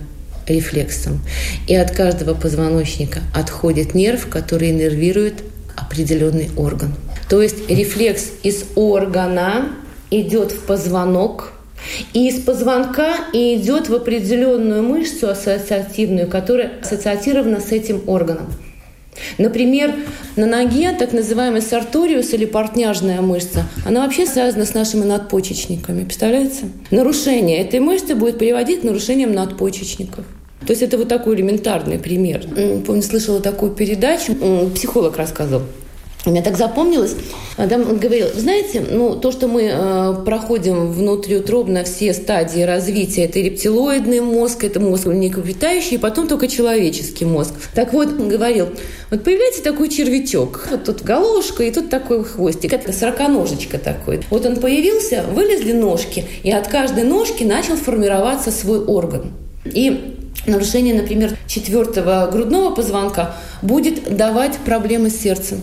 рефлексам. 0.46 1.20
И 1.66 1.74
от 1.74 1.92
каждого 1.92 2.34
позвоночника 2.34 3.20
отходит 3.34 3.94
нерв, 3.94 4.28
который 4.28 4.70
иннервирует 4.70 5.42
определенный 5.76 6.50
орган. 6.56 6.94
То 7.28 7.42
есть 7.42 7.68
рефлекс 7.68 8.30
из 8.42 8.64
органа 8.74 9.70
идет 10.10 10.52
в 10.52 10.60
позвонок, 10.60 11.52
и 12.12 12.28
из 12.28 12.42
позвонка 12.42 13.14
и 13.32 13.56
идет 13.56 13.88
в 13.88 13.94
определенную 13.94 14.82
мышцу 14.82 15.28
ассоциативную, 15.28 16.26
которая 16.26 16.72
ассоциатирована 16.82 17.60
с 17.60 17.70
этим 17.70 18.02
органом. 18.06 18.52
Например, 19.38 19.94
на 20.36 20.46
ноге 20.46 20.92
так 20.92 21.12
называемый 21.12 21.62
сарториус 21.62 22.32
или 22.34 22.44
портняжная 22.44 23.20
мышца, 23.20 23.66
она 23.84 24.02
вообще 24.02 24.26
связана 24.26 24.64
с 24.64 24.74
нашими 24.74 25.04
надпочечниками. 25.04 26.04
Представляете? 26.04 26.66
Нарушение 26.90 27.58
этой 27.58 27.80
мышцы 27.80 28.14
будет 28.14 28.38
приводить 28.38 28.80
к 28.80 28.84
нарушениям 28.84 29.32
надпочечников. 29.32 30.24
То 30.66 30.72
есть 30.72 30.82
это 30.82 30.98
вот 30.98 31.08
такой 31.08 31.36
элементарный 31.36 31.98
пример. 31.98 32.44
Помню, 32.86 33.02
слышала 33.02 33.40
такую 33.40 33.72
передачу, 33.72 34.34
психолог 34.74 35.16
рассказывал. 35.16 35.62
Мне 36.28 36.42
так 36.42 36.56
запомнилось, 36.56 37.14
там 37.56 37.88
он 37.88 37.98
говорил, 37.98 38.26
знаете, 38.34 38.84
ну, 38.88 39.16
то, 39.16 39.32
что 39.32 39.48
мы 39.48 39.70
э, 39.72 40.14
проходим 40.24 40.92
внутриутробно 40.92 41.84
все 41.84 42.12
стадии 42.12 42.60
развития, 42.60 43.24
это 43.24 43.40
рептилоидный 43.40 44.20
мозг, 44.20 44.64
это 44.64 44.78
мозг 44.78 45.06
млекопитающий, 45.06 45.96
и 45.96 45.98
потом 45.98 46.28
только 46.28 46.46
человеческий 46.46 47.24
мозг. 47.24 47.54
Так 47.74 47.94
вот, 47.94 48.08
он 48.08 48.28
говорил, 48.28 48.68
вот 49.10 49.24
появляется 49.24 49.62
такой 49.62 49.88
червячок, 49.88 50.68
вот 50.70 50.84
тут 50.84 51.02
головушка, 51.02 51.64
и 51.64 51.70
тут 51.70 51.88
такой 51.88 52.24
хвостик, 52.24 52.74
это 52.74 52.92
сороконожечка 52.92 53.78
такой. 53.78 54.20
Вот 54.28 54.44
он 54.44 54.56
появился, 54.56 55.24
вылезли 55.32 55.72
ножки, 55.72 56.26
и 56.42 56.50
от 56.50 56.68
каждой 56.68 57.04
ножки 57.04 57.42
начал 57.42 57.76
формироваться 57.76 58.50
свой 58.50 58.84
орган. 58.84 59.32
И 59.64 60.14
нарушение, 60.46 60.94
например, 60.94 61.36
четвертого 61.46 62.28
грудного 62.30 62.74
позвонка 62.74 63.34
будет 63.62 64.14
давать 64.14 64.58
проблемы 64.58 65.08
с 65.08 65.16
сердцем. 65.16 65.62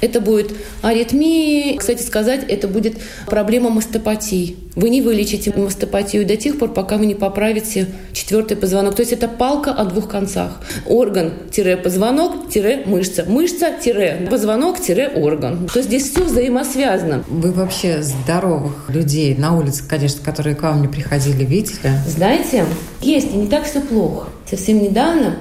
Это 0.00 0.20
будет 0.20 0.52
аритмии. 0.82 1.76
Кстати 1.76 2.02
сказать, 2.02 2.44
это 2.48 2.68
будет 2.68 2.94
проблема 3.26 3.70
мастопатии. 3.70 4.54
Вы 4.76 4.90
не 4.90 5.02
вылечите 5.02 5.52
мастопатию 5.56 6.24
до 6.24 6.36
тех 6.36 6.56
пор, 6.58 6.72
пока 6.72 6.98
вы 6.98 7.06
не 7.06 7.16
поправите 7.16 7.88
четвертый 8.12 8.56
позвонок. 8.56 8.94
То 8.94 9.02
есть 9.02 9.12
это 9.12 9.26
палка 9.26 9.72
о 9.72 9.84
двух 9.86 10.08
концах. 10.08 10.60
Орган-позвонок-мышца. 10.86 13.24
Мышца-позвонок-орган. 13.26 15.66
То 15.66 15.78
есть 15.78 15.88
здесь 15.88 16.10
все 16.10 16.22
взаимосвязано. 16.22 17.24
Вы 17.28 17.50
вообще 17.50 18.02
здоровых 18.02 18.88
людей 18.88 19.34
на 19.34 19.56
улице, 19.56 19.82
конечно, 19.88 20.24
которые 20.24 20.54
к 20.54 20.62
вам 20.62 20.80
не 20.80 20.88
приходили, 20.88 21.44
видели? 21.44 21.90
Знаете, 22.06 22.64
есть, 23.00 23.34
и 23.34 23.36
не 23.36 23.48
так 23.48 23.64
все 23.64 23.80
плохо. 23.80 24.28
Совсем 24.48 24.80
недавно 24.80 25.38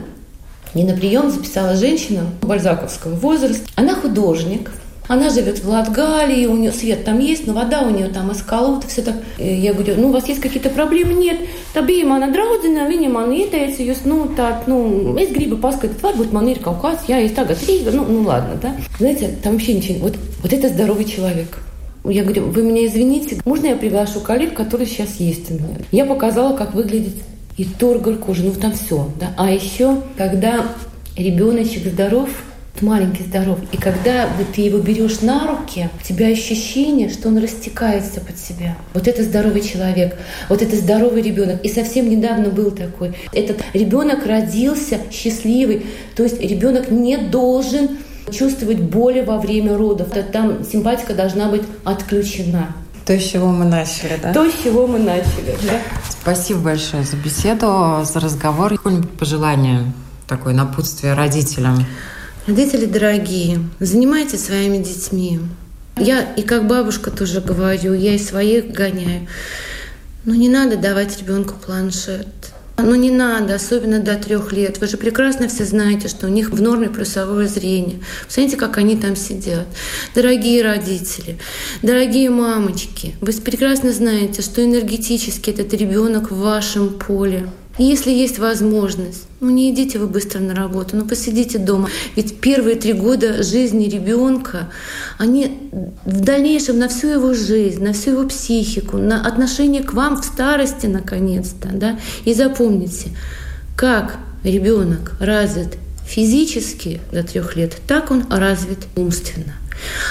мне 0.74 0.86
на 0.86 0.96
прием 0.96 1.32
записала 1.32 1.76
женщина 1.76 2.24
бальзаковского 2.42 3.16
возраста. 3.16 3.68
Она 3.76 3.96
художник, 3.96 4.72
она 5.08 5.30
живет 5.30 5.64
в 5.64 5.70
Латгалии, 5.70 6.46
у 6.48 6.58
нее 6.58 6.72
свет 6.72 7.06
там 7.06 7.20
есть, 7.20 7.48
но 7.48 7.54
вода 7.54 7.82
у 7.82 7.90
нее 7.90 8.10
там 8.10 8.32
из 8.32 8.42
колод, 8.42 8.84
все 8.86 9.02
так. 9.02 9.16
Я 9.38 9.74
говорю, 9.74 9.96
ну, 9.98 10.10
у 10.10 10.12
вас 10.12 10.28
есть 10.28 10.42
какие-то 10.42 10.70
проблемы? 10.70 11.14
Нет. 11.14 11.38
Табija 11.78 12.08
mana 12.10 12.32
draudzene, 12.34 12.88
viņa 12.90 13.10
man 13.12 13.32
ieteica, 13.36 13.84
jūs, 13.86 14.02
nu, 14.10 14.24
tā, 14.34 14.64
ну, 14.66 15.14
es 15.22 15.30
gribu 15.30 15.60
paskatīt, 15.62 16.02
varbūt 16.02 16.32
man 16.34 16.48
ir 16.50 16.62
kaut 16.64 16.80
kāds, 16.82 17.06
я 17.08 17.20
есть 17.20 17.36
tagad 17.36 17.62
Рīга, 17.62 17.92
ну, 17.94 18.06
ну, 18.08 18.22
ладно, 18.22 18.58
да. 18.62 18.76
Знаете, 18.98 19.30
там 19.44 19.54
вообще 19.54 19.76
ничего, 19.76 20.00
вот, 20.08 20.16
вот 20.42 20.54
это 20.54 20.70
здоровый 20.70 21.06
человек. 21.06 21.60
Я 22.04 22.24
говорю, 22.24 22.46
вы 22.48 22.64
меня 22.64 22.86
извините, 22.88 23.40
можно 23.46 23.68
я 23.68 23.76
приглашу 23.76 24.22
коллег, 24.22 24.56
которые 24.56 24.88
сейчас 24.88 25.20
есть 25.20 25.52
у 25.52 25.56
меня? 25.56 25.78
Я 25.92 26.06
показала, 26.06 26.56
как 26.56 26.74
выглядит 26.74 27.14
и 27.58 27.66
тургор 27.66 28.18
кожи, 28.18 28.44
ну 28.44 28.52
там 28.52 28.74
все. 28.74 29.10
Да? 29.20 29.34
А 29.38 29.52
еще, 29.52 30.02
когда 30.16 30.66
ребеночек 31.16 31.88
здоров, 31.88 32.30
маленький 32.82 33.24
здоров, 33.24 33.58
и 33.72 33.78
когда 33.78 34.28
вот 34.38 34.48
ты 34.54 34.62
его 34.62 34.78
берешь 34.78 35.22
на 35.22 35.48
руки, 35.48 35.90
у 36.00 36.04
тебя 36.04 36.28
ощущение, 36.28 37.10
что 37.10 37.30
он 37.30 37.40
растекается 37.40 38.22
под 38.22 38.38
себя. 38.38 38.78
Вот 38.94 39.08
это 39.08 39.24
здоровый 39.24 39.62
человек, 39.62 40.16
вот 40.48 40.62
это 40.62 40.76
здоровый 40.76 41.24
ребенок. 41.24 41.64
И 41.64 41.70
совсем 41.70 42.10
недавно 42.10 42.50
был 42.50 42.70
такой. 42.70 43.14
Этот 43.34 43.58
ребенок 43.74 44.26
родился 44.26 45.00
счастливый, 45.12 45.88
то 46.16 46.24
есть 46.24 46.40
ребенок 46.40 46.92
не 46.92 47.18
должен 47.18 47.98
чувствовать 48.32 48.80
боли 48.80 49.22
во 49.22 49.40
время 49.40 49.76
родов. 49.78 50.10
Там 50.32 50.64
симпатика 50.64 51.14
должна 51.14 51.50
быть 51.50 51.64
отключена. 51.84 52.76
То, 53.08 53.18
с 53.18 53.24
чего 53.24 53.48
мы 53.48 53.64
начали, 53.64 54.20
да? 54.22 54.34
То, 54.34 54.52
с 54.52 54.64
чего 54.64 54.86
мы 54.86 55.00
начали, 55.00 55.58
да. 55.64 55.80
Спасибо 56.10 56.60
большое 56.60 57.04
за 57.04 57.16
беседу, 57.16 58.04
за 58.04 58.20
разговор. 58.20 58.76
Какое-нибудь 58.76 59.12
пожелание, 59.12 59.94
такое 60.28 60.54
напутствие 60.54 61.14
родителям? 61.14 61.86
Родители 62.48 62.86
дорогие, 62.86 63.62
занимайтесь 63.80 64.44
своими 64.44 64.84
детьми. 64.84 65.40
Я 65.96 66.22
и 66.22 66.42
как 66.42 66.68
бабушка 66.68 67.10
тоже 67.10 67.40
говорю, 67.40 67.94
я 67.94 68.14
и 68.14 68.20
своих 68.20 68.72
гоняю. 68.74 69.26
Но 70.26 70.36
не 70.36 70.50
надо 70.50 70.76
давать 70.76 71.18
ребенку 71.18 71.54
планшет. 71.66 72.28
Ну 72.80 72.94
не 72.94 73.10
надо, 73.10 73.56
особенно 73.56 74.00
до 74.00 74.16
трех 74.16 74.54
лет. 74.54 74.80
Вы 74.80 74.88
же 74.88 74.98
прекрасно 74.98 75.48
все 75.48 75.66
знаете, 75.66 76.08
что 76.08 76.28
у 76.28 76.30
них 76.30 76.52
в 76.52 76.62
норме 76.62 76.90
плюсовое 76.90 77.48
зрение. 77.48 78.00
Посмотрите, 78.28 78.56
как 78.56 78.78
они 78.78 78.96
там 78.96 79.16
сидят. 79.16 79.66
Дорогие 80.14 80.64
родители, 80.64 81.40
дорогие 81.82 82.30
мамочки, 82.30 83.16
вы 83.20 83.34
прекрасно 83.34 83.92
знаете, 83.92 84.44
что 84.44 84.64
энергетически 84.64 85.50
этот 85.50 85.74
ребенок 85.74 86.30
в 86.30 86.38
вашем 86.38 86.90
поле. 86.90 87.50
Если 87.78 88.10
есть 88.10 88.40
возможность, 88.40 89.28
ну 89.40 89.52
не 89.52 89.72
идите 89.72 90.00
вы 90.00 90.08
быстро 90.08 90.40
на 90.40 90.56
работу, 90.56 90.96
но 90.96 91.06
посидите 91.06 91.60
дома. 91.60 91.90
Ведь 92.16 92.40
первые 92.40 92.76
три 92.76 92.94
года 92.94 93.44
жизни 93.44 93.86
ребенка, 93.86 94.72
они 95.20 95.70
в 96.04 96.22
дальнейшем 96.22 96.80
на 96.80 96.88
всю 96.88 97.08
его 97.08 97.34
жизнь, 97.34 97.84
на 97.84 97.94
всю 97.94 98.12
его 98.12 98.28
психику, 98.28 98.98
на 98.98 99.26
отношение 99.26 99.84
к 99.84 99.94
вам 99.94 100.20
в 100.20 100.26
старости 100.26 100.88
наконец-то. 100.88 101.70
Да? 101.72 102.00
И 102.26 102.34
запомните, 102.34 103.12
как 103.76 104.18
ребенок 104.44 105.14
развит 105.20 105.78
физически 106.08 107.02
до 107.12 107.22
трех 107.22 107.56
лет, 107.56 107.78
так 107.88 108.10
он 108.10 108.26
развит 108.30 108.80
умственно. 108.96 109.54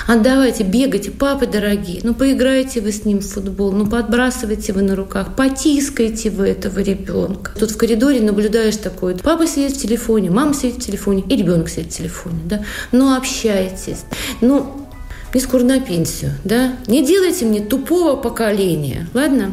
Отдавайте, 0.07 0.65
бегайте, 0.65 1.11
папы 1.11 1.47
дорогие, 1.47 2.01
ну 2.03 2.15
поиграйте 2.15 2.81
вы 2.81 2.93
с 2.93 3.05
ним 3.05 3.19
в 3.19 3.27
футбол, 3.27 3.73
ну 3.73 3.87
подбрасывайте 3.87 4.73
вы 4.73 4.83
на 4.83 4.97
руках, 4.97 5.35
потискайте 5.35 6.31
вы 6.31 6.49
этого 6.49 6.79
ребенка. 6.81 7.53
Тут 7.59 7.73
в 7.73 7.77
коридоре 7.77 8.21
наблюдаешь 8.21 8.77
такое, 8.77 9.17
папа 9.17 9.47
сидит 9.47 9.73
в 9.73 9.83
телефоне, 9.83 10.31
мама 10.31 10.55
сидит 10.55 10.77
в 10.77 10.87
телефоне, 10.87 11.25
и 11.29 11.37
ребенок 11.37 11.69
сидит 11.69 11.93
в 11.93 11.97
телефоне, 11.97 12.41
да, 12.45 12.65
ну 12.93 13.17
общайтесь, 13.17 14.05
ну 14.41 14.87
мне 15.33 15.43
скоро 15.43 15.65
на 15.65 15.81
пенсию, 15.81 16.33
да, 16.45 16.73
не 16.87 17.05
делайте 17.05 17.45
мне 17.45 17.61
тупого 17.61 18.17
поколения, 18.17 19.09
ладно? 19.13 19.53